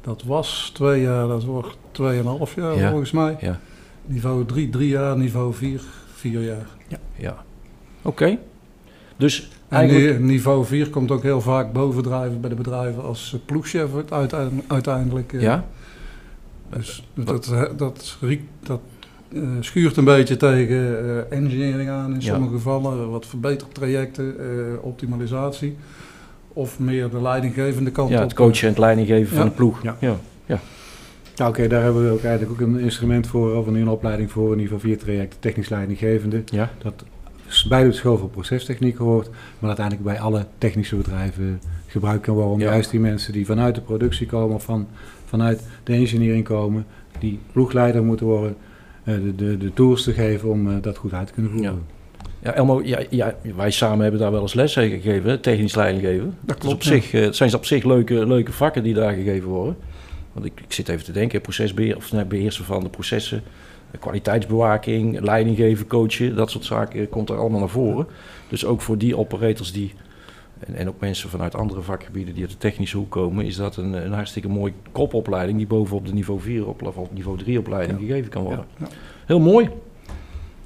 [0.00, 2.88] dat was twee jaar, dat wordt tweeënhalf jaar Ja.
[2.88, 3.36] volgens mij.
[3.40, 3.60] Ja.
[4.06, 5.80] Niveau 3 drie jaar, niveau 4
[6.14, 6.66] vier jaar.
[7.16, 7.44] Ja.
[8.02, 8.38] Oké.
[9.16, 10.18] Dus En eigenlijk...
[10.20, 13.90] ni- niveau 4 komt ook heel vaak bovendrijven bij de bedrijven als eh, ploegchef
[14.68, 15.32] uiteindelijk.
[15.32, 15.40] eh.
[15.40, 15.64] Ja?
[16.70, 18.18] Dus dat, dat, dat,
[18.62, 18.93] dat eh,
[19.60, 20.98] schuurt een beetje tegen
[21.30, 22.32] eh, engineering aan in Ja.
[22.32, 23.10] sommige gevallen.
[23.10, 24.46] Wat verbetertrajecten, eh,
[24.84, 25.76] optimalisatie.
[26.52, 28.22] Of meer de leidinggevende kant Ja, op.
[28.22, 29.50] het coachen en het leidinggeven van Ja.
[29.50, 29.82] de ploeg.
[29.82, 29.96] Ja.
[29.98, 30.16] ja.
[31.36, 34.50] Nou, Oké, daar hebben we ook eigenlijk ook een instrument voor, of een opleiding voor,
[34.52, 36.42] een niveau 4 traject, technisch leidinggevende.
[36.44, 36.70] Ja.
[36.82, 37.04] Dat
[37.68, 42.52] bij de school voor procestechniek hoort, maar uiteindelijk bij alle technische bedrijven gebruikt kan worden.
[42.52, 42.70] Om Ja.
[42.70, 44.86] juist die mensen die vanuit de productie komen of van,
[45.24, 46.86] vanuit de engineering komen,
[47.18, 48.56] die ploegleider moeten worden, eh,
[49.04, 51.82] de, de, de tools te geven om eh, dat goed uit te kunnen voeren.
[52.42, 56.36] Ja, Elmo, ja, ja, wij samen hebben daar wel eens les gegeven, technisch leiding geven.
[56.40, 56.84] Dat Dus op klopt.
[56.84, 56.90] ja.
[56.90, 59.76] zich, eh, het zijn op zich leuke, leuke vakken die daar gegeven worden.
[60.32, 63.42] Want ik, ik zit even te denken, procesbeheer, of nee, beheersen van de processen,
[63.90, 68.06] eh, kwaliteitsbewaking, leiding geven, coachen, dat soort zaken komt er allemaal naar voren.
[68.48, 69.94] Dus ook voor die operators die,
[70.66, 73.76] en, en ook mensen vanuit andere vakgebieden die uit de technische hoek komen, is dat
[73.76, 77.98] een, een hartstikke mooie kopopleiding die bovenop de niveau 4 op, of niveau 3 opleiding
[77.98, 78.64] gegeven kan worden.
[78.78, 78.86] Ja.
[79.26, 79.68] Heel mooi.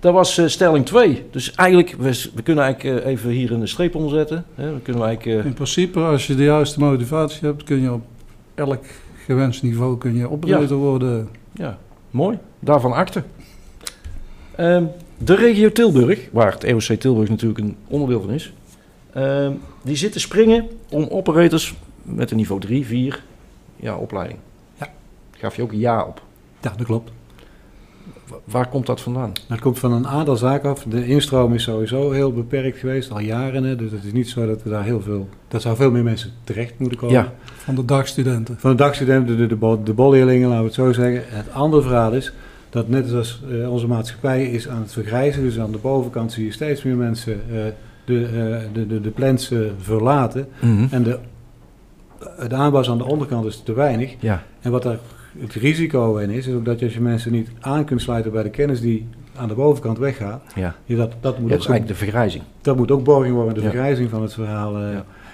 [0.01, 1.25] Dat was eh, stelling 2.
[1.31, 4.45] Dus eigenlijk, we, we kunnen eigenlijk eh, even hier een streep onder zetten.
[4.55, 4.71] Hè?
[4.71, 7.93] Dan kunnen we eigenlijk, eh, In principe, als je de juiste motivatie hebt, kun je
[7.93, 8.03] op
[8.55, 8.85] elk
[9.25, 11.29] gewenst niveau kun je operator worden.
[11.53, 11.79] Ja,
[12.11, 12.39] mooi.
[12.61, 13.23] Daarvan akte.
[14.57, 14.85] Ehm,
[15.19, 18.53] de regio Tilburg, waar het EOC Tilburg natuurlijk een onderdeel van is,
[19.13, 23.23] ehm, die zit te springen om operators met een niveau 3, 4
[23.77, 24.39] ja, opleiding.
[24.79, 24.89] Ja.
[25.31, 26.23] Gaf je ook een ja op.
[26.61, 27.11] Ja, dat klopt.
[28.29, 29.33] Wa- Waar komt dat vandaan?
[29.49, 30.83] Dat komt van een aantal zaken af.
[30.83, 33.65] De instroom is sowieso heel beperkt geweest, al jaren.
[33.65, 35.29] Hè, dus het is niet zo dat we daar heel veel...
[35.49, 37.15] Dat zou veel meer mensen terecht moeten komen.
[37.15, 37.33] Ja.
[37.45, 38.57] Van de dagstudenten.
[38.59, 41.23] Van de dagstudenten, de, de, de bolleerlingen, laten we het zo zeggen.
[41.27, 42.33] Het andere verhaal is
[42.71, 45.43] dat net als eh, onze maatschappij is aan het vergrijzen.
[45.43, 47.59] Dus aan de bovenkant zie je steeds meer mensen eh,
[48.09, 50.49] de, eh, de, de, de plants eh, verlaten.
[50.91, 51.19] En de,
[52.49, 54.15] de aanbouw aan de onderkant is te weinig.
[54.21, 54.99] Ja, En wat daar
[55.39, 58.33] het risico in is, is ook dat je als je mensen niet aan kunt sluiten
[58.33, 60.43] bij de kennis die aan de bovenkant weggaat.
[60.55, 60.75] ja.
[60.85, 62.43] Je dat, dat, moet ja ook dat is eigenlijk de vergrijzing.
[62.61, 63.71] dat moet ook borging worden, de Ja.
[63.71, 64.77] vergrijzing van het verhaal.
[64.77, 64.89] eh.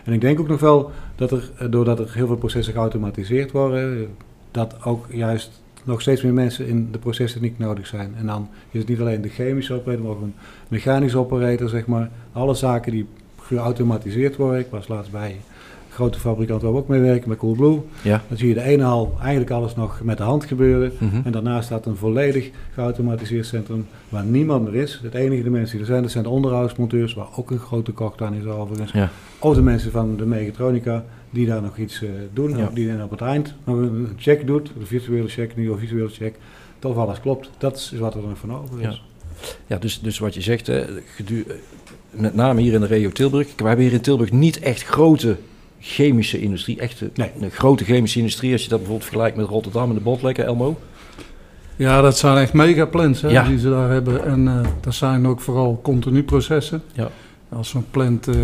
[0.04, 4.06] En ik denk ook nog wel dat er, doordat er heel veel processen geautomatiseerd worden,
[4.50, 8.14] dat ook juist nog steeds meer mensen in de procestechniek nodig zijn.
[8.16, 10.35] En dan is het niet alleen de chemische operator, maar ook een
[10.68, 12.11] mechanische operator, zeg maar.
[12.33, 13.07] Alle zaken die
[13.40, 14.61] geautomatiseerd worden.
[14.61, 15.37] Ik was laatst bij
[15.94, 17.80] grote fabrikant waar we ook mee werken, met Coolblue.
[18.02, 18.22] Ja.
[18.28, 20.92] Dan zie je de ene hal eigenlijk alles nog met de hand gebeuren.
[20.98, 21.20] Mhm.
[21.24, 25.00] En daarnaast staat een volledig geautomatiseerd centrum waar niemand meer is.
[25.02, 27.92] Het enige de mensen die er zijn, dat zijn de onderhoudsmonteurs, waar ook een grote
[27.92, 28.92] kocht aan is overigens.
[28.92, 29.11] Ja.
[29.38, 32.57] Of de mensen van de mechatronica die daar nog iets eh, doen.
[32.57, 32.70] Ja.
[32.74, 36.09] Die dan op het eind nog een check doet, de virtuele check, nu of visuele
[36.09, 36.35] check.
[36.83, 37.50] Of alles klopt.
[37.59, 39.02] Dat is wat er nog van over is.
[39.66, 40.85] Ja, dus, dus wat je zegt, hè,
[42.11, 43.48] met name hier in de regio Tilburg.
[43.57, 45.37] We hebben hier in Tilburg niet echt grote
[45.87, 46.79] chemische industrie.
[46.81, 47.31] Echte Nee.
[47.40, 48.53] een grote chemische industrie.
[48.53, 50.77] Als je dat bijvoorbeeld vergelijkt met Rotterdam en de Botlek, Elmo.
[51.77, 53.44] Ja, dat zijn echt megaplants hè, Ja.
[53.49, 54.25] die ze daar hebben.
[54.25, 56.83] En eh, dat zijn ook vooral continu processen.
[56.92, 57.09] Ja.
[57.49, 58.35] Als zo'n plant eh,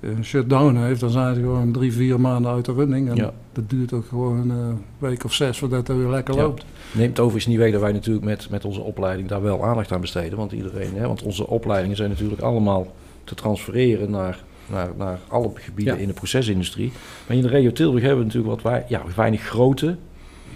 [0.00, 3.08] een shutdown heeft, dan zijn ze gewoon drie, vier maanden uit de running.
[3.10, 3.32] En Ja.
[3.52, 6.42] dat duurt ook gewoon eh, een week of zes voordat het weer lekker Ja.
[6.42, 6.64] loopt.
[6.92, 10.00] Neemt overigens niet weg dat wij natuurlijk met, met onze opleiding daar wel aandacht aan
[10.00, 10.38] besteden.
[10.38, 12.86] Want, iedereen, hè, want onze opleidingen zijn natuurlijk allemaal
[13.24, 14.38] te transfereren naar,
[14.70, 16.00] naar, naar alle gebieden Ja.
[16.00, 16.92] in de procesindustrie.
[17.26, 19.96] Maar in de regio Tilburg hebben we natuurlijk wat wij, ja, weinig grote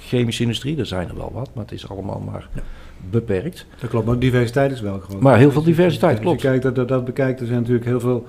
[0.00, 0.78] chemische industrie.
[0.78, 2.60] Er zijn er wel wat, maar het is allemaal maar Ja.
[3.10, 3.66] beperkt.
[3.80, 5.20] Dat klopt, maar diversiteit is wel groot.
[5.20, 6.40] Maar heel veel diversiteit, als je klopt.
[6.40, 8.26] kijkt, dat, dat, dat bekijkt, er zijn natuurlijk heel veel...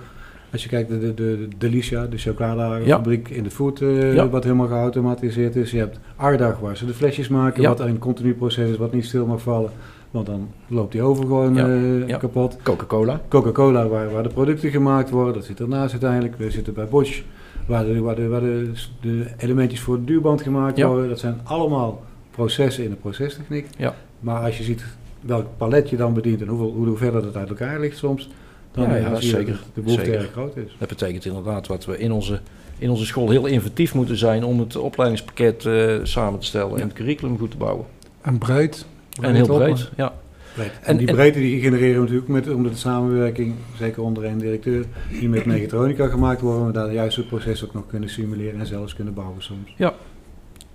[0.52, 4.30] Als je kijkt naar de, de, de Delicia, de chocoladefabriek in de food, eh, Ja.
[4.30, 5.72] wat helemaal geautomatiseerd is.
[5.72, 7.68] Je hebt Ardag, waar ze de flesjes maken, Ja.
[7.70, 9.72] wat een continu proces is, wat niet stil mag vallen.
[10.16, 11.68] Want dan loopt die oven gewoon Ja.
[11.68, 12.18] eh, Ja.
[12.18, 12.58] kapot.
[12.64, 13.22] Coca-Cola.
[13.28, 16.38] Coca-Cola, waar, waar de producten gemaakt worden, dat zit ernaast uiteindelijk.
[16.38, 17.22] We zitten bij Bosch,
[17.68, 20.88] waar de, waar de, waar de, de elementjes voor de duurband gemaakt Ja.
[20.88, 21.10] worden.
[21.10, 23.68] Dat zijn allemaal processen in de procestechniek.
[23.78, 23.96] Ja.
[24.20, 24.84] Maar als je ziet
[25.22, 28.30] welk palet je dan bedient en hoeveel, hoe verder dat uit elkaar ligt soms,
[28.72, 29.54] dan Ja, ja, zie je zeker.
[29.54, 30.20] dat de behoefte Zeker.
[30.20, 30.76] erg groot is.
[30.80, 32.40] Dat betekent inderdaad wat we in onze,
[32.78, 36.82] in onze school heel inventief moeten zijn om het opleidingspakket eh, samen te stellen en
[36.88, 37.86] het curriculum goed te bouwen.
[38.22, 38.86] En breed.
[39.22, 40.14] En heel breed, ja.
[40.58, 44.38] En, En- die breedte die genereren we natuurlijk met, omdat de samenwerking, zeker onder één
[44.38, 48.60] directeur, die met mechatronica gemaakt worden, we daar juist het proces ook nog kunnen simuleren
[48.60, 49.76] en zelfs kunnen bouwen soms.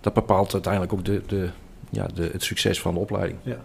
[0.00, 1.48] Dat bepaalt uiteindelijk ook de, de,
[1.90, 3.38] ja, de, het succes van de opleiding.
[3.42, 3.56] Ja.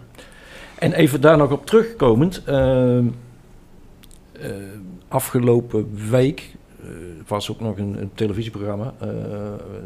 [0.78, 2.42] En even daar nog op terugkomend.
[2.44, 3.04] ehm,
[4.40, 4.50] eh,
[5.08, 6.55] afgelopen week
[7.26, 9.08] was ook nog een, een televisieprogramma, eh,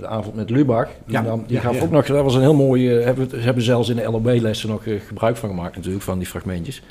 [0.00, 0.86] De Avond met Lubach.
[1.04, 1.82] Die, Ja, nam- die ja, gaf ja.
[1.82, 4.10] ook nog, dat was een heel mooi, eh, hebben, we- ze hebben zelfs in de
[4.10, 6.82] LOB-lessen nog eh, gebruik van gemaakt natuurlijk, van die fragmentjes.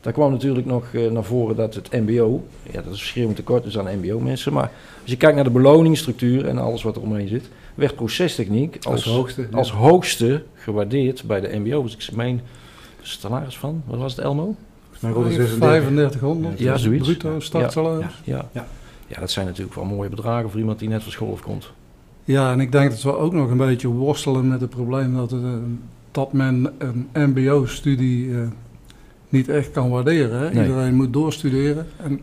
[0.00, 3.64] Daar kwam natuurlijk nog eh, naar voren dat het mbo, ja dat is verschillend tekort
[3.64, 4.70] dus aan mbo-mensen, maar
[5.02, 8.94] als je kijkt naar de beloningsstructuur en alles wat er omheen zit, werd procestechniek Als,
[8.94, 9.46] als, hoogste.
[9.50, 9.56] ja.
[9.58, 11.82] als hoogste gewaardeerd bij de mbo.
[11.82, 12.40] Dus ik meen
[13.02, 14.54] salaris van, wat was het Elmo?
[15.00, 15.68] Maar rond de 36.
[15.68, 17.04] 3500 Ja, zoiets.
[17.08, 18.20] bruto startsalaris.
[18.24, 18.34] Ja.
[18.36, 18.48] Ja.
[18.52, 18.66] Ja.
[19.12, 21.72] Ja, dat zijn natuurlijk wel mooie bedragen voor iemand die net van school afkomt.
[22.24, 25.30] Ja, en ik denk dat we ook nog een beetje worstelen met het probleem dat,
[25.30, 25.50] het, eh,
[26.10, 28.40] dat men een mbo-studie eh,
[29.28, 30.38] niet echt kan waarderen.
[30.40, 30.50] Hè?
[30.50, 30.62] Nee.
[30.66, 31.86] Iedereen moet doorstuderen.
[31.96, 32.20] En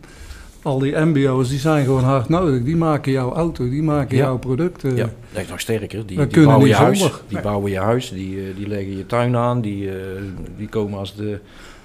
[0.61, 2.63] al die mbo's die zijn gewoon hard nodig.
[2.63, 4.23] Die maken jouw auto, die maken Ja.
[4.23, 4.95] jouw producten.
[4.95, 5.09] Ja,
[5.49, 6.05] nog sterker.
[6.05, 7.11] Die, die bouwen je huis.
[7.27, 8.09] Die bouwen je huis.
[8.11, 9.61] Die, eh, die leggen je tuin aan.
[9.61, 10.21] Die, eh,
[10.57, 11.39] die komen als de,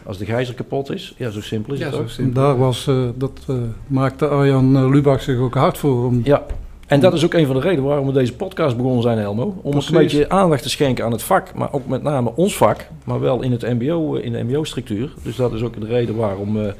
[0.07, 1.14] als de gijzer kapot is.
[1.17, 2.07] Ja, zo simpel is Ja, het zo ook.
[2.07, 2.43] En simpel.
[2.43, 6.07] daar was, eh, dat eh, maakte Arjan eh, Lubach zich ook hard voor.
[6.07, 6.43] Om, Ja,
[6.87, 9.61] en dat is ook een van de redenen waarom we deze podcast begonnen zijn, Elmo.
[9.62, 12.87] Om een beetje aandacht te schenken aan het vak, maar ook met name ons vak,
[13.05, 15.12] maar wel in, het MBO, in de MBO-structuur.
[15.23, 16.73] Dus dat is ook de reden waarom eh,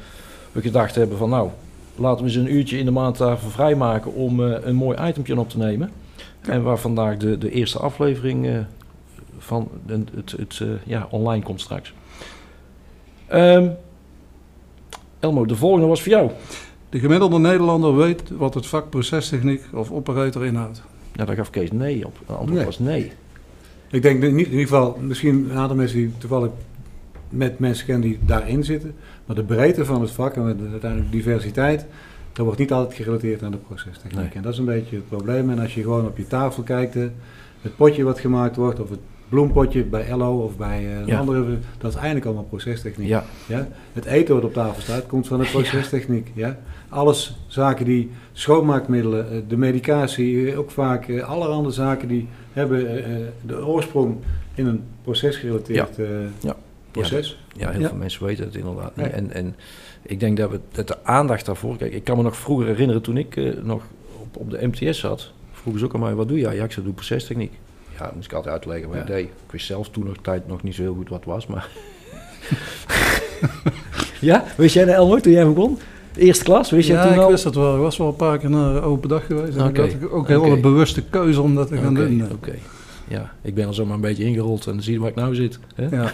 [0.51, 1.49] we gedacht hebben van nou,
[1.95, 5.39] laten we eens een uurtje in de maand daarvoor vrijmaken om eh, een mooi itempje
[5.39, 5.91] op te nemen.
[6.41, 8.57] En waar vandaag de, de eerste aflevering eh,
[9.37, 11.93] van het, het eh, ja, online komt straks.
[13.27, 13.67] Ehm,
[15.19, 16.31] Elmo, de volgende was voor jou.
[16.89, 20.81] De gemiddelde Nederlander weet wat het vak procestechniek of operator inhoudt.
[21.13, 22.17] Ja, daar gaf Kees nee op.
[22.27, 22.65] De antwoord Nee.
[22.65, 23.11] was nee.
[23.91, 26.49] Ik denk niet, in ieder geval, misschien een aantal mensen die toevallig
[27.29, 28.95] met mensen kennen die daarin zitten.
[29.25, 31.85] Maar de breedte van het vak en de, uiteindelijk diversiteit,
[32.33, 34.19] dat wordt niet altijd gerelateerd aan de procestechniek.
[34.21, 34.29] Nee.
[34.33, 35.49] En dat is een beetje het probleem.
[35.49, 38.99] En als je gewoon op je tafel kijkt, het potje wat gemaakt wordt, of het
[39.35, 41.19] bloempotje bij Ello of bij eh, een Ja.
[41.19, 43.07] andere, dat is eigenlijk allemaal procestechniek.
[43.07, 43.67] Ja, Ja?
[43.93, 46.31] Het eten wat op tafel staat, komt van de procestechniek.
[46.33, 46.57] Ja?
[46.89, 53.03] Alles zaken die, schoonmaakmiddelen, eh, de medicatie, eh, ook vaak allerhande zaken die hebben
[53.45, 54.15] de oorsprong
[54.53, 55.95] in een procesgerelateerd
[56.41, 56.55] Ja.
[56.91, 57.39] proces.
[57.57, 59.09] Ja, heel veel mensen weten het inderdaad niet.
[59.11, 59.55] En, en
[60.01, 61.77] ik denk dat, we, dat de aandacht daarvoor...
[61.77, 63.83] Kijk, ik kan me nog vroeger herinneren toen ik nog
[64.21, 65.31] op, op de MTS zat.
[65.51, 66.55] Vroegen ze ook aan mij, wat doe jij?
[66.55, 67.51] Ja, ik zei, doe procestechniek.
[67.99, 69.01] Ja, moest ik altijd uitleggen wat Ja.
[69.01, 69.25] ik deed.
[69.25, 71.67] Ik wist zelf toen nog tijd nog niet zo heel goed wat het was, maar...
[74.21, 75.77] ja, wist jij de Elmo toen jij begon?
[76.15, 77.29] Eerste klas, wist jij ja, toen ik al?
[77.29, 77.75] wist het wel.
[77.75, 79.57] Ik was wel een paar keer naar open dag geweest.
[79.57, 82.27] En ik had ook heel een bewuste keuze om dat te gaan doen.
[82.31, 82.53] oké.
[83.07, 85.59] Ja, ik ben er zomaar een beetje ingerold en zie je waar ik nou zit.
[85.75, 85.95] Hè?
[85.95, 86.11] Ja.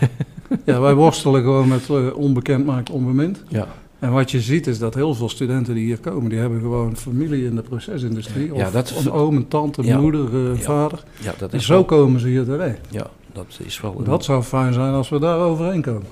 [0.65, 3.43] ja, wij worstelen gewoon met eh, onbekend maakt onbemind.
[3.47, 3.67] Ja.
[4.01, 6.97] En wat je ziet is dat heel veel studenten die hier komen, die hebben gewoon
[6.97, 8.53] familie in de procesindustrie.
[8.53, 9.99] Of Ja, dat- een oom, een tante, Ja.
[9.99, 10.21] moeder,
[10.53, 10.55] Ja.
[10.55, 11.03] vader.
[11.19, 12.79] Ja, dat En is zo wel, komen ze hier terecht.
[12.89, 16.03] ja, dat is wel een- Dat zou fijn zijn als we daar overheen komen.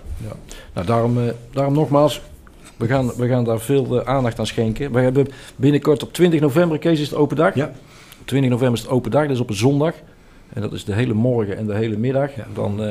[0.73, 2.21] Nou, daarom, eh, daarom nogmaals,
[2.77, 4.91] we gaan, we gaan daar veel eh, aandacht aan schenken.
[4.91, 7.55] We hebben binnenkort op 20 november, Kees, is het open dag.
[7.55, 7.71] Ja.
[8.25, 9.93] 20 november is het open dag, dat is op een zondag.
[10.53, 12.35] En dat is de hele morgen en de hele middag.
[12.35, 12.47] Ja.
[12.53, 12.81] Dan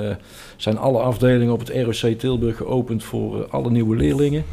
[0.57, 4.45] zijn alle afdelingen op het ROC Tilburg geopend voor alle nieuwe leerlingen.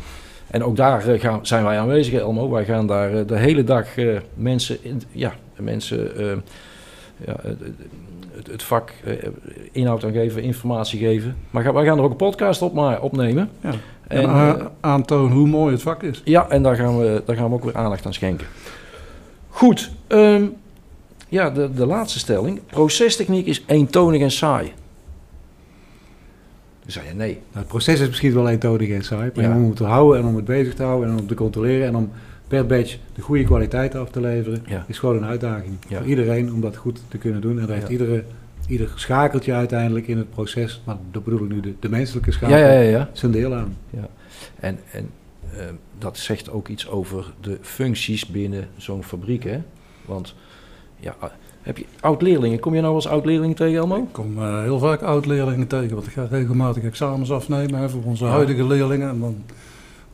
[0.56, 2.50] En ook daar eh, gaan, zijn wij aanwezig, Elmo.
[2.50, 6.38] Wij gaan daar eh, de hele dag eh, mensen, in, ja, mensen eh,
[7.26, 7.36] ja,
[8.52, 8.94] het, vak
[9.72, 11.36] inhoud aan geven, informatie geven.
[11.50, 13.50] Maar wij gaan er ook een podcast op ma- opnemen.
[13.62, 13.72] Ja.
[14.08, 14.22] En,
[14.82, 16.22] En, hoe mooi het vak is.
[16.26, 18.48] ja, en daar gaan, we, daar gaan we ook weer aandacht aan schenken.
[19.50, 20.44] Goed, ehm,
[21.30, 22.60] ja, de, de laatste stelling.
[22.66, 24.74] Procestechniek is eentonig en saai.
[26.86, 27.32] Dan zei je nee.
[27.34, 29.56] Nou, het proces is misschien wel eentonig en saai, maar Ja.
[29.56, 31.96] om het te houden en om het bezig te houden en om te controleren en
[31.96, 32.12] om
[32.48, 34.86] per badge de goede kwaliteit af te leveren, Ja.
[34.88, 35.98] is gewoon een uitdaging Ja.
[35.98, 37.60] voor iedereen om dat goed te kunnen doen.
[37.60, 37.92] En daar heeft Ja.
[37.92, 38.24] iedere,
[38.68, 42.36] ieder schakeltje uiteindelijk in het proces, maar dat bedoel ik nu de, de menselijke Ja,
[42.36, 42.82] schakel, ja, ja.
[42.90, 43.10] ja.
[43.14, 43.78] zijn deel aan.
[44.60, 45.10] En, en
[45.58, 49.62] ehm, dat zegt ook iets over de functies binnen zo'n fabriek, hè?
[50.06, 50.36] Want,
[51.00, 51.16] ja,
[51.66, 52.60] heb je oud-leerlingen?
[52.60, 53.96] Kom je nou als oud-leerling tegen, Elmo?
[53.96, 58.04] Ik kom eh, heel vaak oud-leerlingen tegen, want ik ga regelmatig examens afnemen hè, voor
[58.04, 58.32] onze Ja.
[58.32, 59.10] huidige leerlingen.
[59.10, 59.36] En dan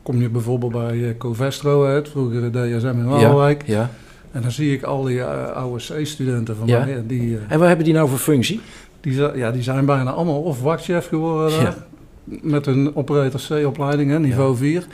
[0.03, 3.63] kom je bijvoorbeeld bij eh, Covestro uit, vroeger DSM in Waalwijk.
[3.65, 3.89] Ja.
[4.31, 6.79] En dan zie ik al die eh, oude C-studenten van Ja.
[6.85, 6.95] mij.
[6.95, 8.59] en Die, En wat hebben die nou voor functie?
[9.01, 11.75] die, ja, die zijn bijna allemaal of wachtchef geworden Ja.
[12.23, 14.85] met een operator C-opleiding, niveau 4.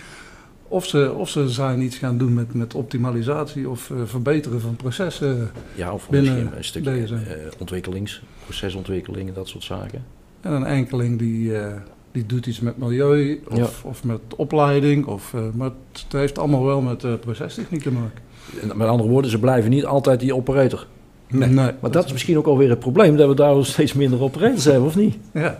[0.67, 4.75] Of ze, of ze zijn iets gaan doen met, met optimalisatie of eh, verbeteren van
[4.75, 5.51] processen.
[5.75, 7.15] Ja, of Binnen misschien een stukje deze.
[7.15, 7.21] eh,
[7.57, 10.03] ontwikkelings, procesontwikkeling en dat soort zaken.
[10.41, 11.73] En een enkeling die, eh,
[12.11, 15.05] die doet iets met milieu of, of met opleiding.
[15.05, 18.21] Of, maar het heeft allemaal wel met procestechniek te maken.
[18.61, 20.87] En Met andere woorden, ze blijven niet altijd die operator.
[21.27, 21.49] Nee.
[21.53, 24.85] Maar dat is misschien ook alweer het probleem, dat we daar steeds minder operators hebben,
[24.85, 25.15] of niet?
[25.33, 25.57] Ja.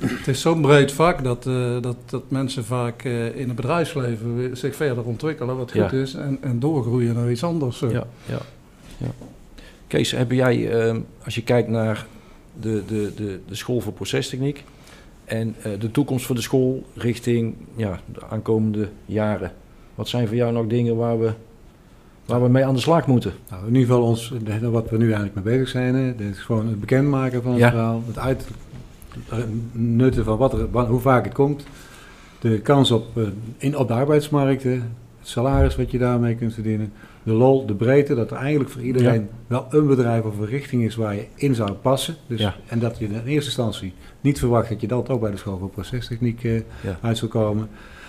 [0.00, 4.56] Het is zo'n breed vak dat, eh, dat, dat mensen vaak eh, in het bedrijfsleven
[4.56, 5.96] zich verder ontwikkelen, wat goed Ja.
[5.96, 7.82] is, en, en doorgroeien naar iets anders.
[7.82, 7.90] eh.
[7.90, 8.38] Ja, ja,
[8.96, 9.10] ja.
[9.86, 12.06] Kees, heb jij, ehm, als je kijkt naar
[12.60, 14.64] de, de, de, de school voor procestechniek
[15.24, 19.52] en eh, de toekomst van de school richting ja, de aankomende jaren,
[19.94, 21.32] wat zijn voor jou nog dingen waar we,
[22.26, 23.32] waar we mee aan de slag moeten?
[23.50, 26.38] Nou, in ieder geval ons, wat we nu eigenlijk mee bezig zijn, hè, dat is
[26.38, 27.70] gewoon het bekendmaken van het Ja.
[27.70, 28.16] verhaal, het
[29.28, 31.64] uitnutten van wat er, hoe vaak het komt,
[32.40, 33.22] de kans op, eh,
[33.58, 34.70] in, op de arbeidsmarkten,
[35.18, 36.92] het salaris wat je daarmee kunt verdienen,
[37.22, 40.82] de lol, de breedte, dat er eigenlijk voor iedereen wel een bedrijf of een richting
[40.84, 42.14] is waar je in zou passen.
[42.26, 42.54] Dus, Ja.
[42.66, 45.58] En dat je in eerste instantie niet verwacht dat je dat ook bij de school
[45.58, 46.98] voor procestechniek eh, Ja.
[47.00, 47.68] uit zou komen.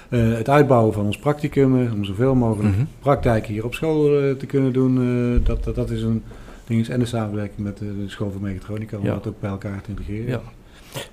[0.09, 2.83] Eh, het uitbouwen van ons practicum, eh, om zoveel mogelijk Mhm.
[2.99, 4.97] praktijken hier op school eh, te kunnen doen,
[5.41, 6.23] eh, dat, dat, dat is een
[6.67, 6.87] ding.
[6.87, 9.89] En de samenwerking met de, de school voor mechatronica, om dat ook bij elkaar te
[9.89, 10.41] integreren.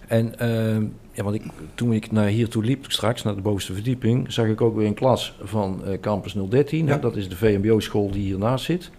[0.08, 1.42] En ehm, ja, want ik,
[1.74, 4.86] toen ik naar hier toe liep, straks naar de bovenste verdieping, zag ik ook weer
[4.86, 6.86] een klas van eh, Campus 013.
[6.86, 6.92] Ja.
[6.92, 8.90] hè, Dat is de VMBO-school die hiernaast zit.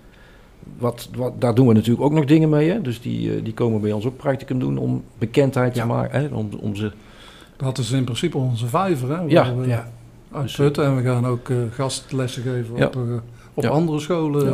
[0.78, 2.70] Wat, wat, daar doen we natuurlijk ook nog dingen mee.
[2.70, 2.82] Hè?
[2.82, 5.82] Dus die, eh, die komen bij ons ook practicum doen om bekendheid Ja.
[5.82, 6.20] te maken.
[6.22, 6.28] Hè?
[6.36, 6.92] Om, om ze,
[7.58, 9.10] Dat is in principe onze vijver.
[9.18, 9.92] Hè, Ja, we ja.
[10.32, 10.86] uitputten.
[10.86, 12.86] En we gaan ook eh, gastlessen geven Ja.
[12.86, 12.96] op,
[13.54, 13.70] op Ja.
[13.70, 14.46] andere scholen.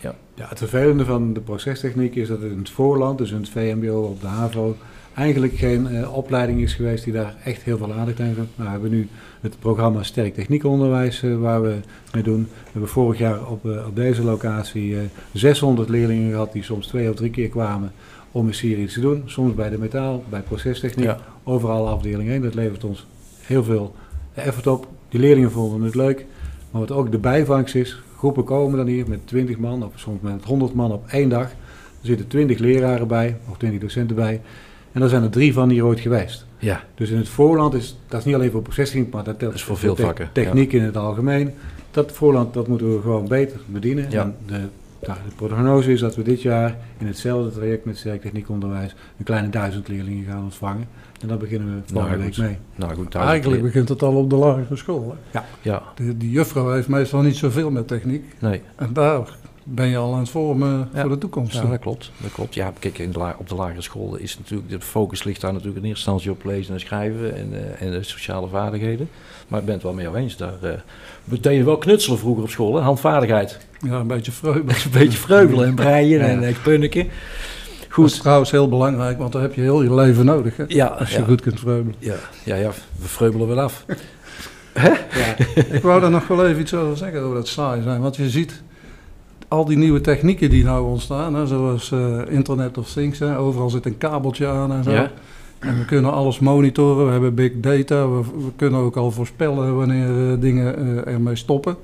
[0.00, 0.14] Ja.
[0.36, 3.48] Ja, het vervelende van de procestechniek is dat het in het voorland, dus in het
[3.48, 4.76] VMBO, op de HAVO,
[5.14, 8.38] eigenlijk geen eh, opleiding is geweest die daar echt heel veel aandacht aan heeft.
[8.38, 9.08] Nou, we hebben nu
[9.44, 11.76] het programma Sterk Techniekonderwijs eh, waar we
[12.12, 12.42] mee doen.
[12.42, 16.86] We hebben vorig jaar op, eh, op deze locatie eh, 600 leerlingen gehad die soms
[16.86, 17.92] twee of drie keer kwamen
[18.32, 19.22] om eens hier iets te doen.
[19.26, 22.42] Soms bij de metaal, bij procestechniek, ja, overal afdelingen heen.
[22.42, 23.06] Dat levert ons
[23.40, 23.94] heel veel
[24.34, 24.86] effort op.
[25.08, 26.26] Die leerlingen vonden het leuk.
[26.70, 30.20] Maar wat ook de bijvangst is, groepen komen dan hier met 20 man of soms
[30.20, 31.48] met 100 man op één dag.
[32.00, 34.40] Er zitten 20 leraren bij, of 20 docenten bij.
[34.94, 36.46] En daar zijn er drie van hier ooit geweest.
[36.58, 39.50] ja, Dus in het voorland is, dat is niet alleen voor processing, maar dat telt
[39.50, 41.50] Dat is voor veel te- vakken, Techniek in het algemeen.
[41.90, 44.10] Dat voorland, dat moeten we gewoon beter bedienen.
[44.10, 44.22] Ja.
[44.22, 44.52] En de,
[45.06, 49.24] nou, de prognose is dat we dit jaar in hetzelfde traject met sterk techniekonderwijs een
[49.24, 50.86] kleine duizend leerlingen gaan ontvangen.
[51.20, 52.56] En daar beginnen we volgende Nou, week mee.
[52.74, 53.14] nou goed.
[53.14, 55.16] Eigenlijk begint het al op de lagere school.
[55.30, 55.40] Hè.
[55.62, 58.24] Ja, De, die juffrouw heeft meestal niet zoveel met techniek.
[58.38, 58.60] nee.
[58.76, 61.00] En daar ben je al aan het vormen Ja.
[61.00, 61.52] voor de toekomst.
[61.54, 62.10] Ja, dat klopt.
[62.16, 62.54] Dat klopt.
[62.54, 65.52] Ja, kijk, in de la- op de lagere school is natuurlijk, de focus ligt daar
[65.52, 69.08] natuurlijk in eerste instantie op lezen en schrijven en, eh, en de sociale vaardigheden.
[69.48, 70.36] Maar ik ben het wel jou eens.
[70.36, 70.70] Daar, eh
[71.24, 72.80] we deden wel knutselen vroeger op school, hè?
[72.82, 73.58] handvaardigheid.
[73.80, 74.60] Ja, een beetje vreugde.
[74.84, 76.26] Een beetje vreugelen en breien Ja.
[76.26, 77.02] en uh, punniken.
[77.04, 78.20] Dat is Goed.
[78.20, 80.56] trouwens heel belangrijk, want daar heb je heel je leven nodig.
[80.56, 80.64] Hè?
[80.68, 81.94] Ja, Als je goed kunt vreugelen.
[81.98, 83.84] ja, ja, ja, we vreubelen wel af.
[84.74, 85.36] Ja.
[85.72, 88.00] Ik wou daar nog wel even iets over zeggen over dat saai zijn.
[88.00, 88.62] Want je ziet
[89.48, 93.18] al die nieuwe technieken die nou ontstaan, hè, zoals eh, Internet of Things.
[93.18, 94.90] Hè, overal zit een kabeltje aan en zo.
[94.90, 95.10] Ja.
[95.58, 98.08] En we kunnen alles monitoren, we hebben big data.
[98.08, 101.76] We, we kunnen ook al voorspellen wanneer eh, dingen eh, ermee stoppen.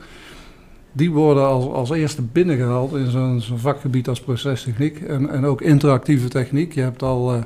[0.93, 5.01] Die worden als, als eerste binnengehaald in zo'n vakgebied als procestechniek.
[5.01, 6.75] En, en ook interactieve techniek.
[6.75, 7.45] Je hebt al,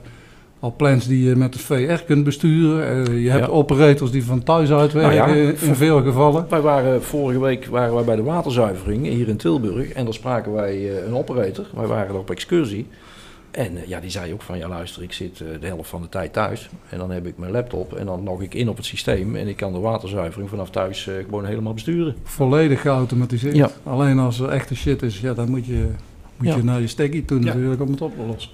[0.64, 3.07] al plans die je met de VR kunt besturen.
[3.09, 3.50] Eh, je hebt Ja.
[3.53, 6.46] operators die van thuis uit werken Nou ja, in- veel gevallen.
[6.48, 10.53] Wij waren vorige week waren wij bij de waterzuivering hier in Tilburg en daar spraken
[10.53, 11.66] wij eh, een operator.
[11.74, 12.87] Wij waren er op excursie.
[13.50, 16.09] En eh, ja, die zei ook van, ja luister, ik zit de helft van de
[16.09, 16.68] tijd thuis.
[16.88, 19.37] En dan heb ik mijn laptop en dan log ik in op het systeem.
[19.37, 22.14] En ik kan de waterzuivering vanaf thuis gewoon helemaal besturen.
[22.22, 23.57] Volledig geautomatiseerd.
[23.57, 23.70] Ja.
[23.83, 25.87] Alleen als er echte shit is, ja, dan moet je,
[26.37, 26.57] moet Ja.
[26.57, 27.44] je naar je stekkie toe Ja.
[27.44, 28.50] natuurlijk om het op te lossen.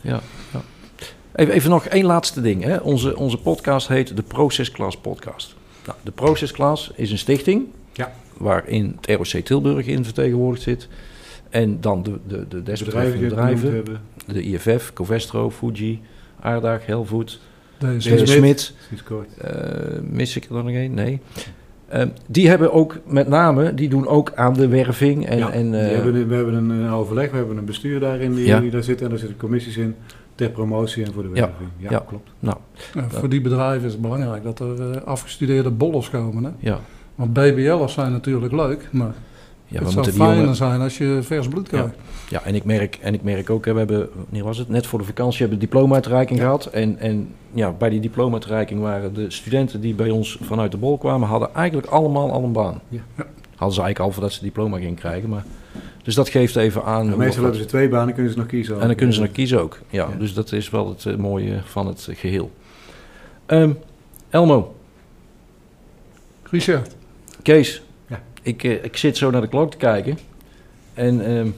[1.35, 2.65] Even, even nog één laatste ding.
[2.65, 2.77] Hè.
[2.77, 5.55] Onze, onze podcast heet de Process Class Podcast.
[5.87, 8.13] Nou, de Process Class is een stichting Ja.
[8.37, 10.89] waarin het ROC Tilburg in vertegenwoordigd zit.
[11.51, 13.85] En dan de, de, de desbetreffende Bedrijven.
[14.27, 16.01] De IFF, Covestro, Fuji,
[16.41, 17.41] Aardag, Helvoet,
[17.99, 18.29] Smit.
[18.29, 18.73] Smit.
[19.39, 19.53] Eh,
[20.03, 20.95] mis ik er dan nog één?
[20.95, 21.21] Nee.
[21.89, 25.27] Ehm, die hebben ook met name, die doen ook aan de werving.
[25.27, 28.01] En, Ja, en, die eh, hebben, we hebben een, een overleg, we hebben een bestuur
[28.01, 28.61] daarin die, Ja.
[28.61, 29.95] die daar zit en daar zitten commissies in
[30.41, 31.69] ter promotie en voor de werving.
[31.77, 32.05] Ja, ja.
[32.07, 32.31] klopt.
[32.39, 32.57] ja,
[33.09, 36.45] voor die bedrijven is het belangrijk dat er eh, afgestudeerde bollers komen.
[36.45, 36.51] Hè?
[36.59, 36.81] ja,
[37.15, 39.15] Want BBL'ers zijn natuurlijk leuk, maar
[39.67, 40.55] ja, het zou fijner jongen...
[40.55, 41.95] zijn als je vers bloed krijgt.
[42.29, 44.69] Ja, en ik merk, en ik merk ook, hè, we hebben, wanneer was het?
[44.69, 46.67] Net voor de vakantie hebben we de diploma-uitreiking gehad.
[46.67, 50.99] En, en ja, bij die diploma-uitreiking waren de studenten die bij ons vanuit de bol
[50.99, 52.81] kwamen, hadden eigenlijk allemaal al een baan.
[52.89, 53.01] Ja.
[53.17, 53.27] Ja.
[53.57, 55.29] Hadden ze eigenlijk al voordat ze diploma gingen krijgen.
[55.29, 55.45] Maar,
[56.03, 57.09] dus dat geeft even aan.
[57.09, 58.81] Hoe- meestal hebben ze twee banen, kunnen ze nog kiezen.
[58.81, 59.79] En dan kunnen ze nog kiezen ook.
[59.91, 60.17] Ja, Ja.
[60.19, 62.51] dus dat is wel het eh, mooie van het eh, geheel.
[63.47, 63.71] Ehm,
[64.31, 64.75] Elmo,
[66.43, 66.95] Richard,
[67.43, 68.21] Kees, Ja.
[68.43, 70.19] ik, eh, ik zit zo naar de klok te kijken.
[70.95, 71.49] En ehm,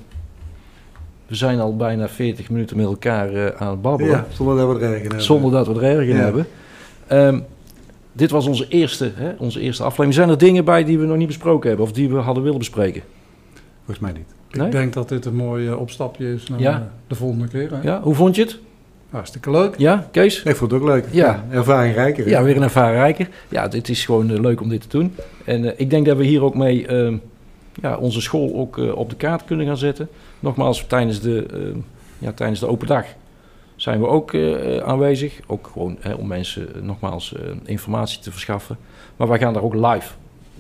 [1.27, 4.12] we zijn al bijna 40 minuten met elkaar eh, aan het babbelen.
[4.12, 5.22] Ja, zonder dat we het erg in hebben.
[5.22, 6.22] Zonder dat we er erg in Ja.
[6.22, 6.46] hebben.
[7.07, 7.40] Ehm,
[8.12, 10.14] dit was onze eerste, hè, onze eerste aflevering.
[10.14, 12.59] Zijn er dingen bij die we nog niet besproken hebben of die we hadden willen
[12.59, 13.03] bespreken?
[13.85, 14.62] Volgens mij niet.
[14.64, 16.92] ik denk dat dit een mooi opstapje is naar Ja.
[17.07, 17.71] de volgende keer.
[17.73, 17.81] Hè?
[17.83, 18.59] Ja, hoe vond je het?
[19.11, 19.79] Hartstikke leuk.
[19.79, 20.42] Ja, Kees?
[20.42, 21.07] Ik vond het ook leuk.
[21.11, 21.45] Ja.
[21.51, 22.25] ervaringrijker.
[22.25, 22.31] hè?
[22.31, 23.29] Ja, weer een ervaren rijker.
[23.49, 25.14] Ja, dit is gewoon eh, leuk om dit te doen.
[25.45, 27.16] En eh, ik denk dat we hier ook mee ehm,
[27.81, 30.09] ja, onze school ook eh, op de kaart kunnen gaan zetten.
[30.40, 31.79] Nogmaals, tijdens de, ehm,
[32.18, 33.05] ja, tijdens de open dag
[33.77, 35.40] zijn we ook eh, aanwezig.
[35.47, 38.77] Ook gewoon hè, om mensen nogmaals eh, informatie te verschaffen.
[39.16, 40.12] Maar wij gaan daar ook live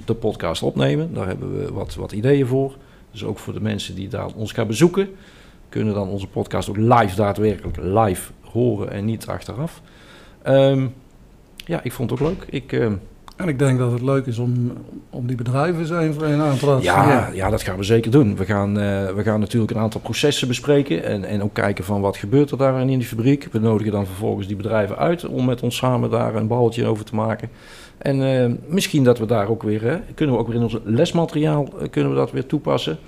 [0.04, 1.14] de podcast opnemen.
[1.14, 2.76] Daar hebben we wat, wat ideeën voor.
[3.12, 5.08] Dus ook voor de mensen die daar ons gaan bezoeken,
[5.68, 9.82] kunnen dan onze podcast ook live daadwerkelijk live horen en niet achteraf.
[10.42, 10.86] Ehm,
[11.56, 12.44] ja, ik vond het ook leuk.
[12.48, 12.94] Ik, ehm,
[13.36, 14.72] En ik denk dat het leuk is om,
[15.10, 18.10] om die bedrijven één voor één aan te laten ja, ja, dat gaan we zeker
[18.10, 18.36] doen.
[18.36, 22.00] We gaan, eh, we gaan natuurlijk een aantal processen bespreken en, en ook kijken van
[22.00, 23.48] wat gebeurt er daar in die fabriek.
[23.52, 27.04] We nodigen dan vervolgens die bedrijven uit om met ons samen daar een balletje over
[27.04, 27.48] te maken.
[27.98, 30.76] En eh, misschien dat we daar ook weer, hè, kunnen we ook weer in ons
[30.84, 32.98] lesmateriaal eh, kunnen we dat weer toepassen.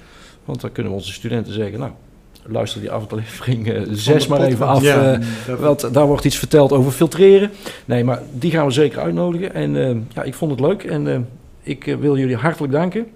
[0.44, 1.92] Want dan kunnen we onze studenten zeggen, nou,
[2.46, 4.82] luister die aflevering eh zes maar even af.
[4.82, 5.12] Ja,
[5.46, 7.50] eh, want daar wordt iets verteld over filtreren.
[7.84, 9.54] Nee, maar die gaan we zeker uitnodigen.
[9.54, 10.82] En eh, ja, ik vond het leuk.
[10.84, 11.18] En eh,
[11.62, 13.06] ik wil jullie hartelijk danken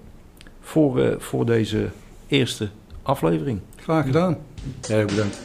[0.61, 1.88] voor, eh, voor deze
[2.29, 2.69] eerste
[3.03, 3.61] aflevering.
[3.77, 4.37] Graag gedaan.
[4.88, 5.38] Ja, bedankt.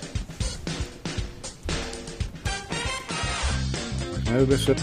[4.23, 4.75] Ja, best, eh,